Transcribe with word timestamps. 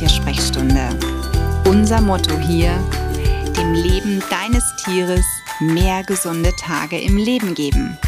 Tiersprechstunde. 0.00 0.98
Unser 1.66 2.00
Motto 2.00 2.38
hier, 2.38 2.72
dem 3.54 3.74
Leben 3.74 4.22
deines 4.30 4.64
Tieres 4.82 5.26
mehr 5.60 6.02
gesunde 6.04 6.56
Tage 6.56 6.98
im 6.98 7.18
Leben 7.18 7.54
geben. 7.54 7.98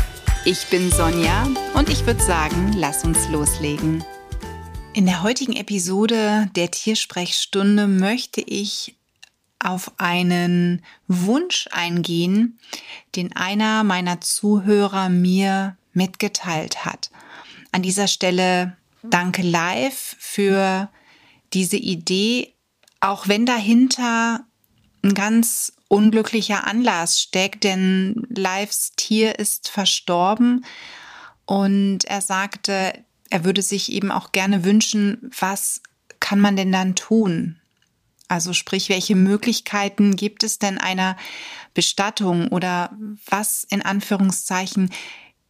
Ich 0.47 0.69
bin 0.69 0.91
Sonja 0.91 1.47
und 1.75 1.91
ich 1.91 2.07
würde 2.07 2.23
sagen, 2.23 2.73
lass 2.79 3.05
uns 3.05 3.29
loslegen. 3.29 4.03
In 4.95 5.05
der 5.05 5.23
heutigen 5.23 5.53
Episode 5.53 6.49
der 6.57 6.71
Tiersprechstunde 6.71 7.87
möchte 7.87 8.41
ich 8.41 8.97
auf 9.59 9.93
einen 9.99 10.83
Wunsch 11.09 11.69
eingehen, 11.73 12.59
den 13.17 13.37
einer 13.37 13.85
meiner 13.85 14.23
Zuhörer 14.23 15.11
mir 15.11 15.77
mitgeteilt 15.93 16.87
hat. 16.87 17.11
An 17.71 17.83
dieser 17.83 18.09
Stelle 18.09 18.79
danke 19.03 19.43
live 19.43 20.17
für 20.19 20.89
diese 21.55 21.77
Idee, 21.77 22.55
auch 23.01 23.29
wenn 23.29 23.47
dahinter 23.47 24.45
ein 25.03 25.15
ganz 25.15 25.73
unglücklicher 25.89 26.67
Anlass 26.67 27.21
steckt, 27.21 27.65
denn 27.65 28.27
Lives 28.31 28.93
Tier 28.97 29.39
ist 29.39 29.69
verstorben 29.69 30.65
und 31.45 32.05
er 32.05 32.21
sagte, 32.21 32.93
er 33.31 33.45
würde 33.45 33.63
sich 33.63 33.93
eben 33.93 34.11
auch 34.11 34.33
gerne 34.33 34.65
wünschen, 34.65 35.31
was 35.39 35.83
kann 36.21 36.41
man 36.41 36.57
denn 36.57 36.73
dann 36.73 36.95
tun? 36.95 37.59
Also 38.29 38.55
sprich, 38.55 38.89
welche 38.89 39.17
Möglichkeiten 39.17 40.17
gibt 40.17 40.45
es 40.45 40.59
denn 40.59 40.79
einer 40.79 41.17
Bestattung 41.75 42.49
oder 42.49 42.97
was 43.27 43.65
in 43.65 43.83
Anführungszeichen 43.83 44.91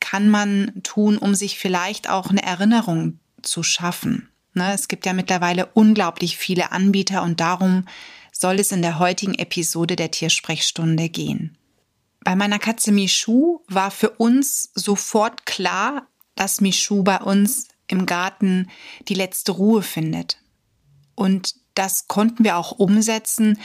kann 0.01 0.29
man 0.29 0.83
tun, 0.83 1.19
um 1.19 1.37
sich 1.37 1.59
vielleicht 1.59 2.09
auch 2.09 2.31
eine 2.31 2.43
Erinnerung 2.43 3.21
zu 3.43 3.63
schaffen? 3.63 4.32
Ne, 4.55 4.73
es 4.75 4.89
gibt 4.89 5.07
ja 5.07 5.13
mittlerweile 5.13 5.67
unglaublich 5.67 6.37
viele 6.37 6.73
Anbieter 6.73 7.23
und 7.23 7.41
darum 7.41 7.87
soll 8.33 8.61
es 8.61 8.73
in 8.73 8.83
der 8.83 8.99
heutigen 8.99 9.35
Episode 9.35 9.97
der 9.97 10.11
Tiersprechstunde 10.11 11.09
gehen. 11.09 11.57
Bei 12.25 12.37
meiner 12.37 12.59
Katze 12.59 12.93
Michu 12.93 13.61
war 13.69 13.91
für 13.91 14.11
uns 14.11 14.71
sofort 14.75 15.47
klar, 15.47 16.07
dass 16.35 16.61
Michu 16.61 17.03
bei 17.03 17.19
uns 17.19 17.69
im 17.89 18.07
Garten 18.07 18.69
die 19.09 19.15
letzte 19.15 19.53
Ruhe 19.53 19.83
findet. 19.83 20.39
Und 21.15 21.55
das 21.75 22.07
konnten 22.07 22.45
wir 22.45 22.57
auch 22.57 22.73
umsetzen, 22.73 23.59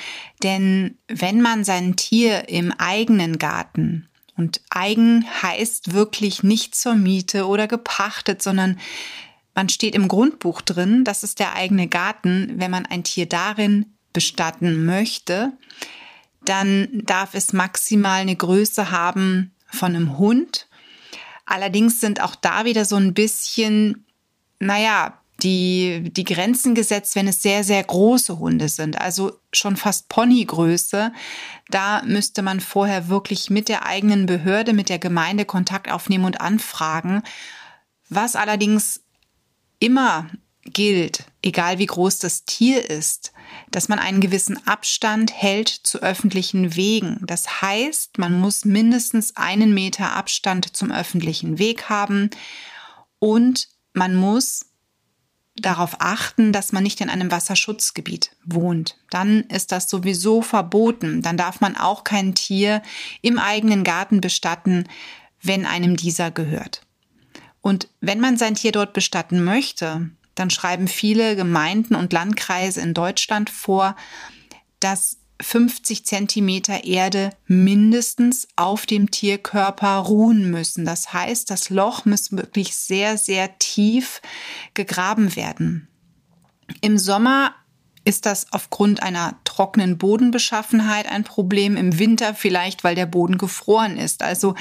denn 0.44 0.98
wenn 1.08 1.42
man 1.42 1.64
sein 1.64 1.96
Tier 1.96 2.50
im 2.50 2.72
eigenen 2.72 3.38
Garten 3.38 4.08
und 4.38 4.62
eigen 4.70 5.26
heißt 5.42 5.94
wirklich 5.94 6.44
nicht 6.44 6.76
zur 6.76 6.96
Miete 6.96 7.48
oder 7.48 7.68
gepachtet, 7.68 8.42
sondern 8.42 8.80
man 9.58 9.70
steht 9.70 9.96
im 9.96 10.08
Grundbuch 10.08 10.62
drin, 10.62 11.04
das 11.04 11.24
ist 11.24 11.40
der 11.40 11.56
eigene 11.56 11.88
Garten. 11.88 12.54
Wenn 12.58 12.70
man 12.70 12.86
ein 12.86 13.04
Tier 13.04 13.26
darin 13.26 13.88
bestatten 14.14 14.86
möchte, 14.86 15.52
dann 16.46 16.88
darf 16.92 17.34
es 17.34 17.54
maximal 17.54 18.22
eine 18.22 18.36
Größe 18.36 18.92
haben 18.92 19.56
von 19.66 19.96
einem 19.96 20.20
Hund. 20.20 20.68
Allerdings 21.48 22.00
sind 22.00 22.22
auch 22.22 22.36
da 22.36 22.66
wieder 22.66 22.86
so 22.86 22.98
ein 22.98 23.16
bisschen, 23.16 24.06
naja, 24.60 25.20
die, 25.42 26.12
die 26.12 26.24
Grenzen 26.24 26.76
gesetzt, 26.76 27.16
wenn 27.16 27.28
es 27.28 27.42
sehr, 27.42 27.64
sehr 27.64 27.84
große 27.84 28.38
Hunde 28.38 28.70
sind, 28.70 29.02
also 29.02 29.40
schon 29.52 29.76
fast 29.76 30.08
Ponygröße. 30.08 31.12
Da 31.72 32.04
müsste 32.04 32.44
man 32.44 32.60
vorher 32.60 33.08
wirklich 33.08 33.50
mit 33.50 33.70
der 33.70 33.88
eigenen 33.88 34.28
Behörde, 34.28 34.74
mit 34.74 34.90
der 34.90 35.00
Gemeinde 35.00 35.46
Kontakt 35.46 35.90
aufnehmen 35.92 36.26
und 36.26 36.42
anfragen. 36.42 37.24
Was 38.10 38.36
allerdings 38.36 39.02
immer 39.80 40.30
gilt, 40.64 41.26
egal 41.42 41.80
wie 41.80 41.86
groß 41.86 42.20
das 42.20 42.46
Tier 42.46 42.90
ist, 42.90 43.32
dass 43.72 43.90
man 43.90 44.00
einen 44.00 44.22
gewissen 44.22 44.68
Abstand 44.68 45.34
hält 45.34 45.70
zu 45.70 46.00
öffentlichen 46.02 46.76
Wegen. 46.76 47.20
Das 47.26 47.62
heißt, 47.62 48.18
man 48.18 48.40
muss 48.40 48.66
mindestens 48.66 49.36
einen 49.38 49.74
Meter 49.74 50.14
Abstand 50.14 50.76
zum 50.76 50.92
öffentlichen 50.92 51.58
Weg 51.60 51.90
haben 51.90 52.30
und 53.20 53.70
man 53.94 54.16
muss 54.16 54.66
darauf 55.56 55.96
achten, 56.00 56.54
dass 56.54 56.72
man 56.72 56.84
nicht 56.84 57.02
in 57.02 57.10
einem 57.10 57.32
Wasserschutzgebiet 57.32 58.36
wohnt. 58.46 58.98
Dann 59.10 59.42
ist 59.46 59.72
das 59.72 59.90
sowieso 59.90 60.42
verboten. 60.42 61.22
Dann 61.24 61.36
darf 61.36 61.62
man 61.62 61.76
auch 61.76 62.04
kein 62.04 62.36
Tier 62.36 62.84
im 63.22 63.40
eigenen 63.40 63.84
Garten 63.84 64.22
bestatten, 64.22 64.88
wenn 65.42 65.66
einem 65.66 65.96
dieser 65.96 66.30
gehört. 66.30 66.82
Und 67.68 67.90
wenn 68.00 68.22
man 68.22 68.38
sein 68.38 68.56
Tier 68.56 68.72
dort 68.72 68.94
bestatten 68.94 69.44
möchte, 69.44 70.10
dann 70.36 70.50
schreiben 70.50 70.88
viele 70.88 71.36
Gemeinden 71.36 71.96
und 71.96 72.14
Landkreise 72.14 72.80
in 72.80 72.94
Deutschland 72.94 73.50
vor, 73.50 73.98
dass 74.80 75.18
50 75.42 76.06
Zentimeter 76.06 76.86
Erde 76.86 77.32
mindestens 77.46 78.48
auf 78.56 78.86
dem 78.86 79.12
Tierkörper 79.12 79.98
ruhen 79.98 80.50
müssen. 80.50 80.86
Das 80.86 81.12
heißt, 81.12 81.52
das 81.52 81.70
Loch 81.70 82.06
muss 82.06 82.32
wirklich 82.32 82.74
sehr, 82.74 83.18
sehr 83.18 83.60
tief 83.60 84.22
gegraben 84.74 85.36
werden. 85.36 85.90
Im 86.80 86.98
Sommer 86.98 87.54
ist 88.06 88.26
das 88.26 88.54
aufgrund 88.54 89.04
einer 89.04 89.42
trockenen 89.44 89.98
Bodenbeschaffenheit 89.98 91.12
ein 91.12 91.26
Problem, 91.26 91.76
im 91.76 92.00
Winter 92.00 92.34
vielleicht, 92.34 92.86
weil 92.86 92.96
der 92.96 93.08
Boden 93.08 93.38
gefroren 93.38 93.98
ist. 93.98 94.24
Also 94.24 94.56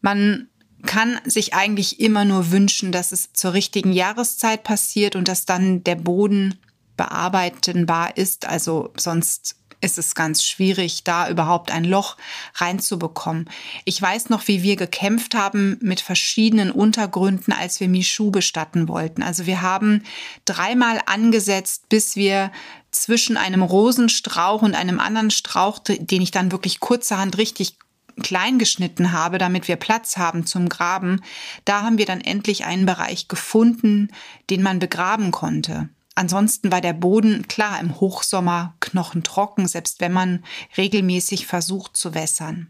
man 0.00 0.48
kann 0.86 1.20
sich 1.24 1.54
eigentlich 1.54 2.00
immer 2.00 2.24
nur 2.24 2.50
wünschen, 2.50 2.92
dass 2.92 3.12
es 3.12 3.32
zur 3.32 3.52
richtigen 3.52 3.92
Jahreszeit 3.92 4.62
passiert 4.62 5.16
und 5.16 5.28
dass 5.28 5.46
dann 5.46 5.84
der 5.84 5.96
Boden 5.96 6.58
bearbeitenbar 6.96 8.16
ist. 8.16 8.46
Also 8.46 8.92
sonst 8.96 9.56
ist 9.84 9.98
es 9.98 10.14
ganz 10.14 10.42
schwierig, 10.42 11.04
da 11.04 11.28
überhaupt 11.28 11.70
ein 11.70 11.84
Loch 11.84 12.16
reinzubekommen. 12.54 13.50
Ich 13.84 14.00
weiß 14.00 14.30
noch, 14.30 14.48
wie 14.48 14.62
wir 14.62 14.76
gekämpft 14.76 15.34
haben 15.34 15.78
mit 15.82 16.00
verschiedenen 16.00 16.70
Untergründen, 16.70 17.52
als 17.52 17.80
wir 17.80 17.88
Michu 17.88 18.30
bestatten 18.30 18.88
wollten. 18.88 19.22
Also 19.22 19.44
wir 19.46 19.60
haben 19.60 20.02
dreimal 20.46 21.00
angesetzt, 21.04 21.88
bis 21.90 22.16
wir 22.16 22.50
zwischen 22.90 23.36
einem 23.36 23.62
Rosenstrauch 23.62 24.62
und 24.62 24.74
einem 24.74 25.00
anderen 25.00 25.30
Strauch, 25.30 25.80
den 25.80 26.22
ich 26.22 26.30
dann 26.30 26.50
wirklich 26.50 26.80
kurzerhand 26.80 27.36
richtig 27.36 27.76
klein 28.22 28.58
geschnitten 28.58 29.12
habe, 29.12 29.38
damit 29.38 29.68
wir 29.68 29.76
Platz 29.76 30.16
haben 30.16 30.46
zum 30.46 30.68
Graben, 30.68 31.22
da 31.64 31.82
haben 31.82 31.98
wir 31.98 32.06
dann 32.06 32.20
endlich 32.20 32.64
einen 32.64 32.86
Bereich 32.86 33.28
gefunden, 33.28 34.08
den 34.50 34.62
man 34.62 34.78
begraben 34.78 35.30
konnte. 35.30 35.88
Ansonsten 36.14 36.70
war 36.70 36.80
der 36.80 36.92
Boden 36.92 37.48
klar 37.48 37.80
im 37.80 38.00
Hochsommer 38.00 38.74
knochentrocken, 38.80 39.66
selbst 39.66 40.00
wenn 40.00 40.12
man 40.12 40.44
regelmäßig 40.76 41.46
versucht 41.46 41.96
zu 41.96 42.14
wässern. 42.14 42.68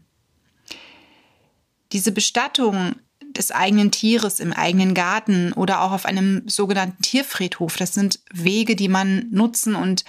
Diese 1.91 2.11
Bestattung 2.11 2.95
des 3.21 3.51
eigenen 3.51 3.91
Tieres 3.91 4.39
im 4.39 4.53
eigenen 4.53 4.93
Garten 4.93 5.53
oder 5.53 5.81
auch 5.81 5.91
auf 5.91 6.05
einem 6.05 6.47
sogenannten 6.47 7.01
Tierfriedhof, 7.01 7.77
das 7.77 7.93
sind 7.93 8.19
Wege, 8.33 8.75
die 8.75 8.87
man 8.87 9.27
nutzen 9.29 9.75
und 9.75 10.05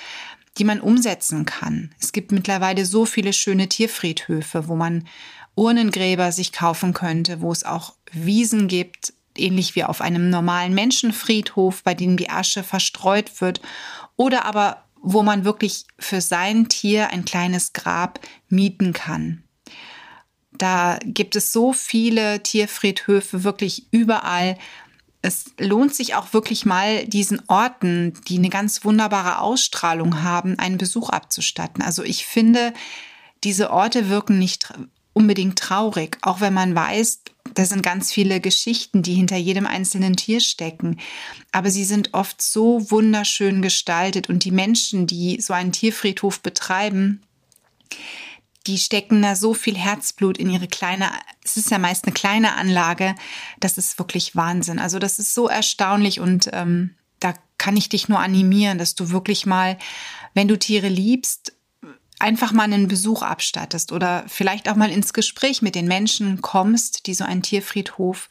die 0.59 0.65
man 0.65 0.81
umsetzen 0.81 1.45
kann. 1.45 1.95
Es 2.01 2.13
gibt 2.13 2.33
mittlerweile 2.33 2.87
so 2.87 3.05
viele 3.05 3.33
schöne 3.33 3.69
Tierfriedhöfe, 3.69 4.69
wo 4.69 4.77
man 4.77 5.07
Urnengräber 5.55 6.33
sich 6.33 6.53
kaufen 6.53 6.93
könnte, 6.93 7.41
wo 7.41 7.51
es 7.51 7.65
auch 7.65 7.95
Wiesen 8.13 8.69
gibt, 8.69 9.13
ähnlich 9.37 9.75
wie 9.75 9.85
auf 9.85 10.01
einem 10.01 10.31
normalen 10.31 10.75
Menschenfriedhof, 10.75 11.83
bei 11.83 11.95
dem 11.95 12.17
die 12.17 12.31
Asche 12.31 12.63
verstreut 12.63 13.41
wird, 13.41 13.61
oder 14.17 14.45
aber 14.45 14.85
wo 15.03 15.23
man 15.23 15.45
wirklich 15.45 15.85
für 15.99 16.21
sein 16.21 16.69
Tier 16.69 17.11
ein 17.11 17.25
kleines 17.25 17.73
Grab 17.73 18.21
mieten 18.49 18.93
kann. 18.93 19.45
Da 20.53 20.99
gibt 21.05 21.37
es 21.37 21.53
so 21.53 21.73
viele 21.73 22.43
Tierfriedhöfe 22.43 23.45
wirklich 23.45 23.87
überall, 23.93 24.57
es 25.27 25.47
lohnt 25.59 25.95
sich 25.95 26.15
auch 26.15 26.33
wirklich 26.33 26.65
mal, 26.65 27.05
diesen 27.07 27.43
Orten, 27.49 28.15
die 28.29 28.39
eine 28.39 28.49
ganz 28.49 28.85
wunderbare 28.85 29.41
Ausstrahlung 29.41 30.23
haben, 30.23 30.59
einen 30.59 30.79
Besuch 30.79 31.11
abzustatten. 31.11 31.83
Also 31.83 32.03
ich 32.03 32.25
finde, 32.25 32.73
diese 33.45 33.71
Orte 33.71 34.09
wirken 34.09 34.39
nicht 34.39 34.73
unbedingt 35.13 35.59
traurig, 35.59 36.19
auch 36.23 36.41
wenn 36.41 36.55
man 36.55 36.75
weiß, 36.75 37.21
da 37.55 37.65
sind 37.65 37.83
ganz 37.83 38.13
viele 38.13 38.41
Geschichten, 38.41 39.03
die 39.03 39.15
hinter 39.15 39.37
jedem 39.37 39.67
einzelnen 39.67 40.17
Tier 40.17 40.41
stecken. 40.41 40.99
Aber 41.53 41.71
sie 41.71 41.85
sind 41.85 42.13
oft 42.13 42.43
so 42.43 42.91
wunderschön 42.91 43.63
gestaltet 43.63 44.29
und 44.29 44.45
die 44.45 44.51
Menschen, 44.51 45.07
die 45.07 45.41
so 45.41 45.55
einen 45.55 45.73
Tierfriedhof 45.73 46.41
betreiben, 46.41 47.23
die 48.67 48.79
stecken 48.79 49.23
da 49.23 49.35
so 49.35 49.55
viel 49.55 49.77
Herzblut 49.77 50.39
in 50.39 50.51
ihre 50.51 50.69
kleine, 50.69 51.11
es 51.45 51.57
ist 51.57 51.71
ja 51.71 51.79
meist 51.79 52.05
eine 52.05 52.15
kleine 52.15 52.55
Anlage, 52.55 53.15
das 53.61 53.79
ist 53.79 53.99
wirklich 53.99 54.35
Wahnsinn. 54.37 54.79
Also 54.79 54.99
das 54.99 55.19
ist 55.19 55.35
so 55.35 55.49
erstaunlich 55.49 56.21
und 56.21 56.51
ähm, 56.53 56.95
da 57.21 57.35
kann 57.59 57.77
ich 57.77 57.89
dich 57.89 58.09
nur 58.09 58.21
animieren, 58.21 58.79
dass 58.79 58.95
du 58.95 59.11
wirklich 59.11 59.47
mal, 59.47 59.79
wenn 60.35 60.49
du 60.49 60.59
Tiere 60.59 60.89
liebst, 60.89 61.55
einfach 62.19 62.53
mal 62.53 62.65
einen 62.65 62.89
Besuch 62.89 63.23
abstattest 63.23 63.93
oder 63.93 64.25
vielleicht 64.27 64.69
auch 64.69 64.77
mal 64.77 64.91
ins 64.91 65.13
Gespräch 65.13 65.63
mit 65.63 65.75
den 65.75 65.87
Menschen 65.87 66.41
kommst, 66.41 67.07
die 67.07 67.15
so 67.15 67.25
einen 67.25 67.43
Tierfriedhof 67.43 68.29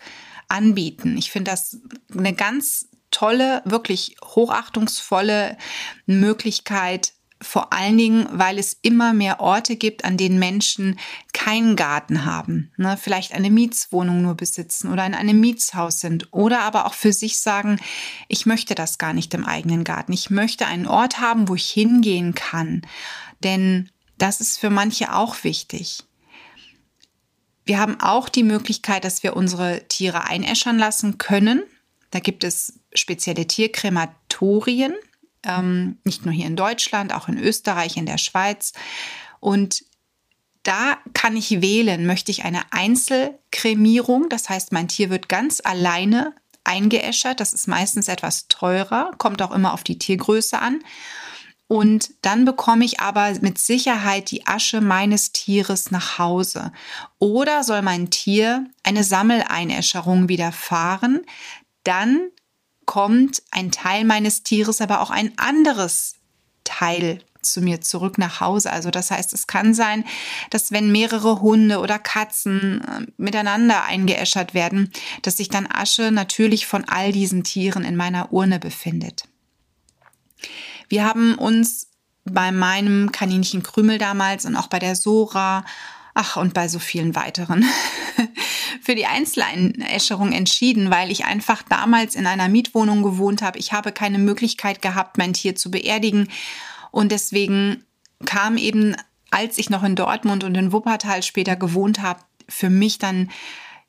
anbieten. 0.48 1.18
Ich 1.18 1.32
finde 1.32 1.52
das 1.52 1.78
eine 2.16 2.34
ganz 2.34 2.88
tolle, 3.12 3.62
wirklich 3.66 4.18
hochachtungsvolle 4.24 5.58
Möglichkeit, 6.06 7.14
vor 7.42 7.74
allen 7.74 7.98
Dingen, 7.98 8.28
weil 8.32 8.58
es 8.58 8.78
immer 8.82 9.14
mehr 9.14 9.40
Orte 9.40 9.76
gibt, 9.76 10.06
an 10.06 10.18
denen 10.18 10.40
Menschen 10.40 10.98
keinen 11.34 11.76
Garten 11.76 12.26
haben, 12.26 12.72
ne? 12.78 12.98
vielleicht 12.98 13.34
eine 13.34 13.52
Mietswohnung 13.52 14.22
nur 14.22 14.36
besitzen 14.36 14.92
oder 14.92 15.06
in 15.06 15.14
einem 15.14 15.40
Mietshaus 15.40 16.00
sind 16.00 16.32
oder 16.32 16.62
aber 16.62 16.86
auch 16.86 16.94
für 16.94 17.12
sich 17.12 17.42
sagen, 17.42 17.80
ich 18.30 18.46
möchte 18.46 18.74
das 18.74 18.98
gar 18.98 19.14
nicht 19.14 19.34
im 19.34 19.46
eigenen 19.46 19.84
Garten. 19.84 20.14
Ich 20.14 20.30
möchte 20.30 20.66
einen 20.66 20.88
Ort 20.88 21.20
haben, 21.20 21.50
wo 21.50 21.56
ich 21.56 21.70
hingehen 21.70 22.36
kann. 22.36 22.82
Denn 23.44 23.90
das 24.18 24.40
ist 24.40 24.58
für 24.58 24.70
manche 24.70 25.14
auch 25.14 25.44
wichtig. 25.44 26.04
Wir 27.66 27.80
haben 27.80 28.00
auch 28.00 28.30
die 28.30 28.44
Möglichkeit, 28.44 29.04
dass 29.04 29.24
wir 29.24 29.36
unsere 29.36 29.88
Tiere 29.88 30.26
einäschern 30.26 30.78
lassen 30.78 31.18
können. 31.18 31.64
Da 32.12 32.20
gibt 32.20 32.44
es 32.44 32.80
spezielle 32.94 33.46
Tierkrematorien 33.46 34.96
ähm, 35.46 35.98
nicht 36.04 36.26
nur 36.26 36.34
hier 36.34 36.48
in 36.48 36.56
Deutschland, 36.56 37.14
auch 37.14 37.28
in 37.28 37.38
Österreich, 37.38 37.98
in 37.98 38.06
der 38.06 38.18
Schweiz. 38.18 38.74
Und 39.40 39.84
da 40.64 40.98
kann 41.14 41.38
ich 41.38 41.62
wählen, 41.62 42.06
möchte 42.06 42.32
ich 42.32 42.44
eine 42.44 42.62
Einzelkremierung, 42.72 44.30
das 44.30 44.50
heißt, 44.50 44.72
mein 44.72 44.88
Tier 44.88 45.10
wird 45.10 45.30
ganz 45.30 45.62
alleine 45.64 46.34
eingeäschert, 46.64 47.40
das 47.40 47.54
ist 47.54 47.68
meistens 47.68 48.08
etwas 48.08 48.48
teurer, 48.48 49.12
kommt 49.18 49.42
auch 49.44 49.52
immer 49.52 49.74
auf 49.74 49.84
die 49.84 50.00
Tiergröße 50.00 50.60
an. 50.60 50.80
Und 51.68 52.12
dann 52.22 52.46
bekomme 52.46 52.86
ich 52.86 53.00
aber 53.00 53.34
mit 53.42 53.58
Sicherheit 53.58 54.30
die 54.30 54.46
Asche 54.46 54.82
meines 54.82 55.32
Tieres 55.32 55.90
nach 55.90 56.20
Hause. 56.20 56.72
Oder 57.18 57.64
soll 57.64 57.82
mein 57.82 58.12
Tier 58.12 58.68
eine 58.84 59.04
Sammeleinäscherung 59.04 60.30
widerfahren, 60.30 61.22
dann 61.84 62.30
kommt 62.86 63.44
ein 63.52 63.72
Teil 63.72 64.06
meines 64.06 64.44
Tieres, 64.44 64.82
aber 64.82 65.02
auch 65.02 65.12
ein 65.12 65.34
anderes 65.38 66.16
Teil 66.64 67.20
zu 67.46 67.62
mir 67.62 67.82
zurück 67.82 68.18
nach 68.18 68.42
Hause. 68.42 68.72
Also 68.72 68.92
das 68.92 69.12
heißt, 69.12 69.34
es 69.34 69.48
kann 69.48 69.74
sein, 69.74 70.04
dass 70.50 70.72
wenn 70.72 70.92
mehrere 70.92 71.42
Hunde 71.42 71.80
oder 71.80 72.00
Katzen 72.00 72.82
äh, 72.82 73.06
miteinander 73.18 73.84
eingeäschert 73.84 74.54
werden, 74.54 74.92
dass 75.22 75.38
sich 75.38 75.50
dann 75.50 75.68
Asche 75.72 76.12
natürlich 76.12 76.66
von 76.66 76.86
all 76.86 77.12
diesen 77.12 77.44
Tieren 77.44 77.84
in 77.84 77.96
meiner 77.96 78.34
Urne 78.34 78.60
befindet. 78.60 79.26
Wir 80.90 81.06
haben 81.06 81.36
uns 81.36 81.88
bei 82.26 82.52
meinem 82.52 83.12
Kaninchen 83.12 83.64
Krümel 83.64 84.00
damals 84.00 84.46
und 84.46 84.56
auch 84.56 84.68
bei 84.68 84.80
der 84.80 84.96
Sora, 84.96 85.64
ach 86.16 86.38
und 86.38 86.54
bei 86.54 86.68
so 86.68 86.80
vielen 86.80 87.14
weiteren 87.14 87.66
für 88.82 88.96
die 88.96 89.06
Einzeleinäscherung 89.06 90.32
entschieden, 90.32 90.90
weil 90.90 91.12
ich 91.12 91.26
einfach 91.26 91.62
damals 91.62 92.16
in 92.16 92.26
einer 92.26 92.48
Mietwohnung 92.48 93.04
gewohnt 93.04 93.42
habe. 93.42 93.60
Ich 93.60 93.74
habe 93.74 93.92
keine 93.92 94.18
Möglichkeit 94.18 94.82
gehabt, 94.82 95.18
mein 95.18 95.34
Tier 95.34 95.56
zu 95.56 95.70
beerdigen. 95.70 96.30
Und 96.92 97.12
deswegen 97.12 97.84
kam 98.26 98.58
eben, 98.58 98.96
als 99.30 99.58
ich 99.58 99.70
noch 99.70 99.84
in 99.84 99.96
Dortmund 99.96 100.44
und 100.44 100.56
in 100.56 100.72
Wuppertal 100.72 101.22
später 101.22 101.58
gewohnt 101.58 102.02
habe, 102.02 102.22
für 102.48 102.70
mich 102.70 102.98
dann 102.98 103.30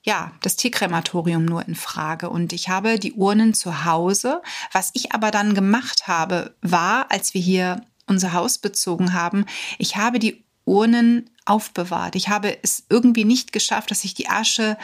ja, 0.02 0.32
das 0.40 0.54
Tierkrematorium 0.54 1.44
nur 1.44 1.66
in 1.66 1.74
Frage. 1.74 2.30
Und 2.30 2.52
ich 2.52 2.68
habe 2.68 2.98
die 2.98 3.14
Urnen 3.14 3.54
zu 3.54 3.84
Hause. 3.84 4.40
Was 4.72 4.90
ich 4.94 5.12
aber 5.12 5.32
dann 5.32 5.54
gemacht 5.54 6.06
habe, 6.06 6.54
war, 6.62 7.10
als 7.10 7.34
wir 7.34 7.40
hier 7.40 7.80
unser 8.06 8.32
Haus 8.32 8.58
bezogen 8.58 9.14
haben, 9.14 9.46
ich 9.78 9.96
habe 9.96 10.20
die 10.20 10.44
Urnen 10.64 11.28
aufbewahrt. 11.46 12.16
Ich 12.16 12.28
habe 12.28 12.58
es 12.62 12.84
irgendwie 12.88 13.24
nicht 13.24 13.52
geschafft, 13.52 13.90
dass 13.90 14.04
ich 14.04 14.14
die 14.14 14.28
Asche, 14.28 14.76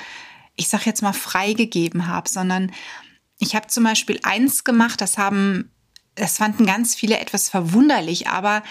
ich 0.56 0.68
sag 0.68 0.86
jetzt 0.86 1.02
mal, 1.02 1.12
freigegeben 1.12 2.06
habe, 2.06 2.28
sondern 2.28 2.72
ich 3.38 3.54
habe 3.54 3.66
zum 3.66 3.84
Beispiel 3.84 4.20
eins 4.22 4.64
gemacht, 4.64 5.00
das 5.00 5.18
haben, 5.18 5.70
das 6.14 6.38
fanden 6.38 6.64
ganz 6.64 6.94
viele 6.94 7.18
etwas 7.18 7.48
verwunderlich, 7.48 8.28
aber 8.28 8.62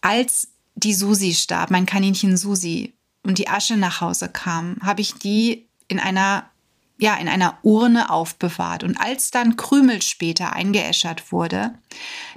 als 0.00 0.48
die 0.74 0.94
Susi 0.94 1.34
starb, 1.34 1.70
mein 1.70 1.86
Kaninchen 1.86 2.36
Susi, 2.36 2.96
und 3.26 3.38
die 3.38 3.48
Asche 3.48 3.76
nach 3.76 4.00
Hause 4.00 4.28
kam, 4.28 4.76
habe 4.82 5.00
ich 5.00 5.14
die 5.14 5.68
in 5.88 5.98
einer 5.98 6.48
ja, 6.98 7.14
in 7.16 7.28
einer 7.28 7.58
Urne 7.62 8.10
aufbewahrt. 8.10 8.82
Und 8.82 8.98
als 8.98 9.30
dann 9.30 9.56
Krümel 9.56 10.00
später 10.00 10.54
eingeäschert 10.54 11.30
wurde, 11.30 11.74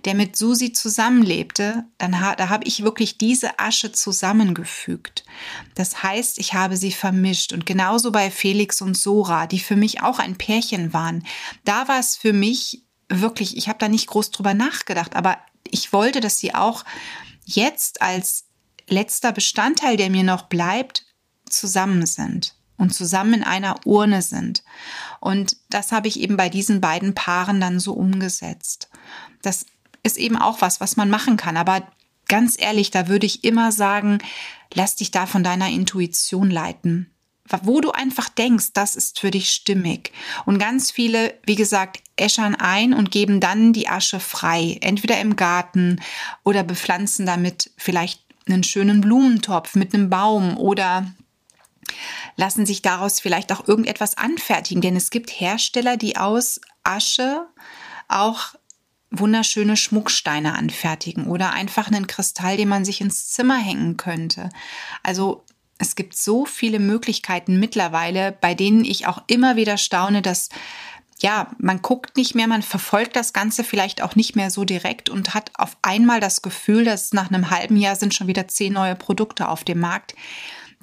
der 0.03 0.15
mit 0.15 0.35
Susi 0.35 0.73
zusammenlebte, 0.73 1.85
dann 1.97 2.19
ha 2.19 2.35
da 2.35 2.50
habe 2.50 2.65
ich 2.65 2.83
wirklich 2.83 3.17
diese 3.17 3.57
Asche 3.57 3.94
zusammengefügt. 3.94 5.23
Das 5.75 6.03
heißt, 6.03 6.39
ich 6.39 6.53
habe 6.53 6.75
sie 6.75 6.91
vermischt. 6.91 7.53
Und 7.53 7.65
genauso 7.65 8.11
bei 8.11 8.29
Felix 8.29 8.81
und 8.81 8.97
Sora, 8.97 9.47
die 9.47 9.59
für 9.59 9.77
mich 9.77 10.03
auch 10.03 10.19
ein 10.19 10.38
Pärchen 10.38 10.91
waren. 10.91 11.25
Da 11.63 11.88
war 11.88 12.00
es 12.00 12.17
für 12.17 12.33
mich 12.33 12.83
wirklich, 13.07 13.56
ich 13.56 13.69
habe 13.69 13.79
da 13.79 13.88
nicht 13.88 14.07
groß 14.07 14.31
drüber 14.31 14.53
nachgedacht, 14.53 15.15
aber 15.15 15.38
ich 15.71 15.94
wollte, 15.94 16.19
dass 16.19 16.38
sie 16.38 16.53
auch 16.53 16.83
jetzt 17.45 18.01
als 18.01 18.45
letzter 18.89 19.31
Bestandteil, 19.31 19.95
der 19.95 20.09
mir 20.09 20.23
noch 20.23 20.44
bleibt, 20.44 21.06
zusammen 21.50 22.06
sind 22.06 22.58
und 22.80 22.94
zusammen 22.94 23.36
in 23.36 23.44
einer 23.44 23.76
Urne 23.86 24.22
sind. 24.22 24.64
Und 25.20 25.58
das 25.70 25.92
habe 25.92 26.08
ich 26.08 26.20
eben 26.20 26.38
bei 26.38 26.50
diesen 26.50 26.81
beiden 26.81 27.14
Paaren 27.14 27.62
dann 27.62 27.80
so 27.80 27.94
umgesetzt. 27.94 28.90
Das 29.42 29.66
ist 30.02 30.18
eben 30.18 30.38
auch 30.38 30.62
was, 30.62 30.81
was 30.81 30.98
man 30.98 31.10
machen 31.10 31.38
kann. 31.38 31.58
Aber 31.58 31.84
ganz 32.28 32.56
ehrlich, 32.58 32.90
da 32.90 33.08
würde 33.08 33.26
ich 33.26 33.44
immer 33.44 33.72
sagen, 33.72 34.20
lass 34.74 34.96
dich 34.96 35.12
da 35.12 35.26
von 35.26 35.44
deiner 35.44 35.70
Intuition 35.70 36.50
leiten. 36.50 37.12
Wo 37.64 37.81
du 37.81 37.92
einfach 37.92 38.30
denkst, 38.30 38.74
das 38.74 38.96
ist 38.96 39.20
für 39.20 39.31
dich 39.31 39.50
stimmig. 39.50 40.12
Und 40.46 40.60
ganz 40.60 40.92
viele, 40.92 41.34
wie 41.46 41.56
gesagt, 41.56 42.02
äschern 42.16 42.56
ein 42.56 42.94
und 42.94 43.12
geben 43.12 43.40
dann 43.40 43.74
die 43.74 43.90
Asche 43.90 44.20
frei. 44.20 44.78
Entweder 44.81 45.20
im 45.20 45.36
Garten 45.36 46.00
oder 46.44 46.64
bepflanzen 46.64 47.26
damit 47.26 47.72
vielleicht 47.76 48.22
einen 48.48 48.64
schönen 48.64 49.02
Blumentopf 49.02 49.76
mit 49.76 49.94
einem 49.94 50.10
Baum 50.10 50.58
oder 50.58 51.12
lassen 52.36 52.65
sich 52.65 52.81
daraus 52.81 53.19
vielleicht 53.19 53.51
auch 53.51 53.68
irgendetwas 53.68 54.18
anfertigen. 54.18 54.81
Denn 54.81 54.95
es 54.95 55.09
gibt 55.09 55.30
Hersteller, 55.30 55.97
die 55.97 56.18
aus 56.18 56.62
Asche 56.83 57.47
auch 58.07 58.56
wunderschöne 59.12 59.75
Schmucksteine 59.75 60.53
anfertigen 60.53 61.27
oder 61.27 61.51
einfach 61.51 61.88
einen 61.88 62.07
Kristall, 62.07 62.57
den 62.57 62.69
man 62.69 62.86
sich 62.86 63.01
ins 63.01 63.30
Zimmer 63.30 63.57
hängen 63.57 63.97
könnte. 63.97 64.50
Also 65.03 65.44
es 65.80 65.95
gibt 65.95 66.15
so 66.15 66.45
viele 66.45 66.80
Möglichkeiten 66.80 67.59
mittlerweile, 67.59 68.33
bei 68.33 68.54
denen 68.54 68.85
ich 68.85 69.07
auch 69.07 69.23
immer 69.28 69.56
wieder 69.56 69.78
staune, 69.78 70.21
dass 70.21 70.49
ja, 71.21 71.52
man 71.57 71.81
guckt 71.81 72.16
nicht 72.16 72.33
mehr, 72.35 72.47
man 72.47 72.61
verfolgt 72.61 73.16
das 73.16 73.33
Ganze 73.33 73.64
vielleicht 73.64 74.02
auch 74.02 74.16
nicht 74.16 74.35
mehr 74.35 74.52
so 74.52 74.64
direkt 74.64 75.09
und 75.09 75.33
hat 75.33 75.52
auf 75.56 75.75
einmal 75.81 76.21
das 76.21 76.42
Gefühl, 76.42 76.85
dass 76.85 77.11
nach 77.11 77.30
einem 77.30 77.49
halben 77.49 77.75
Jahr 77.75 77.95
sind 77.95 78.14
schon 78.14 78.28
wieder 78.28 78.47
zehn 78.47 78.73
neue 78.73 78.95
Produkte 78.95 79.49
auf 79.49 79.64
dem 79.66 79.80
Markt, 79.80 80.16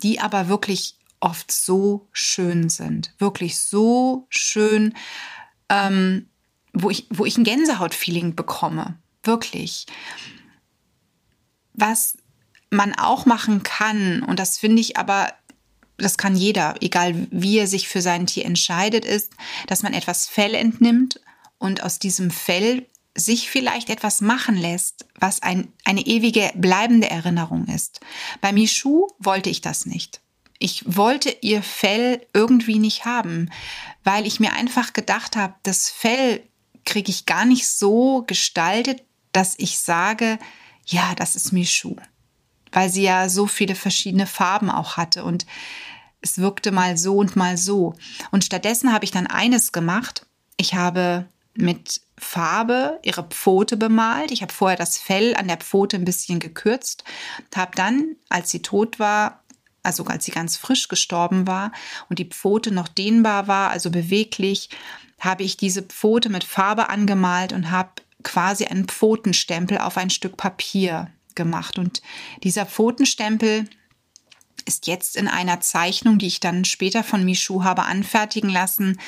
die 0.03 0.21
aber 0.21 0.49
wirklich 0.49 0.96
oft 1.21 1.51
so 1.51 2.09
schön 2.13 2.69
sind. 2.69 3.15
Wirklich 3.19 3.59
so 3.59 4.27
schön, 4.29 4.95
ähm, 5.69 6.29
wo, 6.73 6.91
ich, 6.91 7.07
wo 7.11 7.25
ich 7.25 7.39
ein 7.39 7.45
Gänsehautfeeling 7.45 8.35
bekomme. 8.35 8.99
Wirklich. 9.23 9.87
Was 11.73 12.17
man 12.71 12.95
auch 12.95 13.27
machen 13.27 13.63
kann, 13.63 14.23
und 14.23 14.39
das 14.39 14.59
finde 14.59 14.81
ich 14.81 14.97
aber, 14.97 15.33
das 15.97 16.19
kann 16.19 16.37
jeder, 16.37 16.75
egal 16.81 17.27
wie 17.31 17.59
er 17.59 17.67
sich 17.67 17.89
für 17.89 18.03
sein 18.03 18.27
Tier 18.27 18.45
entscheidet, 18.45 19.05
ist, 19.05 19.33
dass 19.67 19.83
man 19.83 19.95
etwas 19.95 20.27
Fell 20.27 20.55
entnimmt 20.55 21.21
und 21.59 21.83
aus 21.83 21.99
diesem 21.99 22.31
Fell 22.31 22.87
sich 23.17 23.49
vielleicht 23.49 23.89
etwas 23.89 24.21
machen 24.21 24.57
lässt, 24.57 25.07
was 25.19 25.43
ein, 25.43 25.73
eine 25.85 26.03
ewige 26.03 26.53
bleibende 26.55 27.09
Erinnerung 27.09 27.67
ist. 27.67 28.01
Bei 28.43 28.53
Michu 28.53 29.09
wollte 29.19 29.49
ich 29.49 29.63
das 29.63 29.87
nicht. 29.87 30.21
Ich 30.59 30.85
wollte 30.87 31.37
ihr 31.41 31.63
Fell 31.63 32.27
irgendwie 32.33 32.79
nicht 32.79 33.05
haben, 33.05 33.51
weil 34.05 34.27
ich 34.27 34.41
mir 34.41 34.53
einfach 34.53 34.93
gedacht 34.93 35.37
habe, 35.37 35.55
das 35.63 35.91
Fell 35.91 36.43
kriege 36.85 37.11
ich 37.11 37.27
gar 37.27 37.45
nicht 37.45 37.69
so 37.69 38.23
gestaltet, 38.27 39.03
dass 39.33 39.55
ich 39.59 39.79
sage, 39.79 40.39
ja, 40.87 41.15
das 41.17 41.37
ist 41.37 41.53
Michu. 41.53 41.97
Weil 42.73 42.91
sie 42.91 43.03
ja 43.03 43.29
so 43.29 43.47
viele 43.47 43.75
verschiedene 43.75 44.27
Farben 44.27 44.71
auch 44.71 44.97
hatte 44.97 45.25
und 45.25 45.47
es 46.21 46.39
wirkte 46.39 46.73
mal 46.73 46.97
so 46.97 47.17
und 47.17 47.37
mal 47.37 47.57
so. 47.57 47.95
Und 48.31 48.45
stattdessen 48.45 48.93
habe 48.93 49.05
ich 49.05 49.11
dann 49.11 49.27
eines 49.27 49.73
gemacht. 49.73 50.27
Ich 50.57 50.75
habe 50.75 51.27
mit 51.55 52.01
Farbe 52.19 52.99
ihre 53.03 53.25
Pfote 53.25 53.77
bemalt. 53.77 54.31
Ich 54.31 54.43
habe 54.43 54.53
vorher 54.53 54.77
das 54.77 54.99
Fell 54.99 55.35
an 55.37 55.49
der 55.49 55.59
Pfote 55.59 55.97
ein 55.97 56.05
bisschen 56.05 56.41
gekürzt, 56.41 57.05
habe 57.55 57.73
dann, 57.75 58.17
als 58.29 58.51
sie 58.51 58.63
tot 58.63 58.99
war, 58.99 59.43
also 59.87 60.05
als 60.05 60.25
sie 60.25 60.33
ganz 60.33 60.57
frisch 60.57 60.89
gestorben 60.89 61.47
war 61.47 61.73
und 62.09 62.19
die 62.19 62.27
Pfote 62.27 62.73
noch 62.73 62.89
dehnbar 62.89 63.49
war, 63.49 63.71
also 63.71 63.91
beweglich, 63.91 64.69
habe 65.19 65.45
ich 65.45 65.57
diese 65.57 65.83
Pfote 65.83 66.29
mit 66.29 66.45
Farbe 66.45 66.91
angemalt 66.91 67.53
und 67.53 67.71
habe 67.71 67.91
quasi 68.23 68.67
einen 68.67 68.87
Pfotenstempel 68.87 69.79
auf 69.79 69.97
ein 69.97 70.11
Stück 70.11 70.37
Papier 70.37 71.11
gemacht. 71.35 71.79
Und 71.79 72.03
dieser 72.43 72.67
Pfotenstempel 72.67 73.69
ist 74.67 74.87
jetzt 74.87 75.17
in 75.17 75.29
einer 75.29 75.61
Zeichnung, 75.61 76.19
die 76.19 76.27
ich 76.27 76.41
dann 76.41 76.65
später 76.65 77.05
von 77.05 77.25
Michu 77.25 77.63
habe 77.63 77.85
anfertigen 77.85 78.51
lassen, 78.51 78.99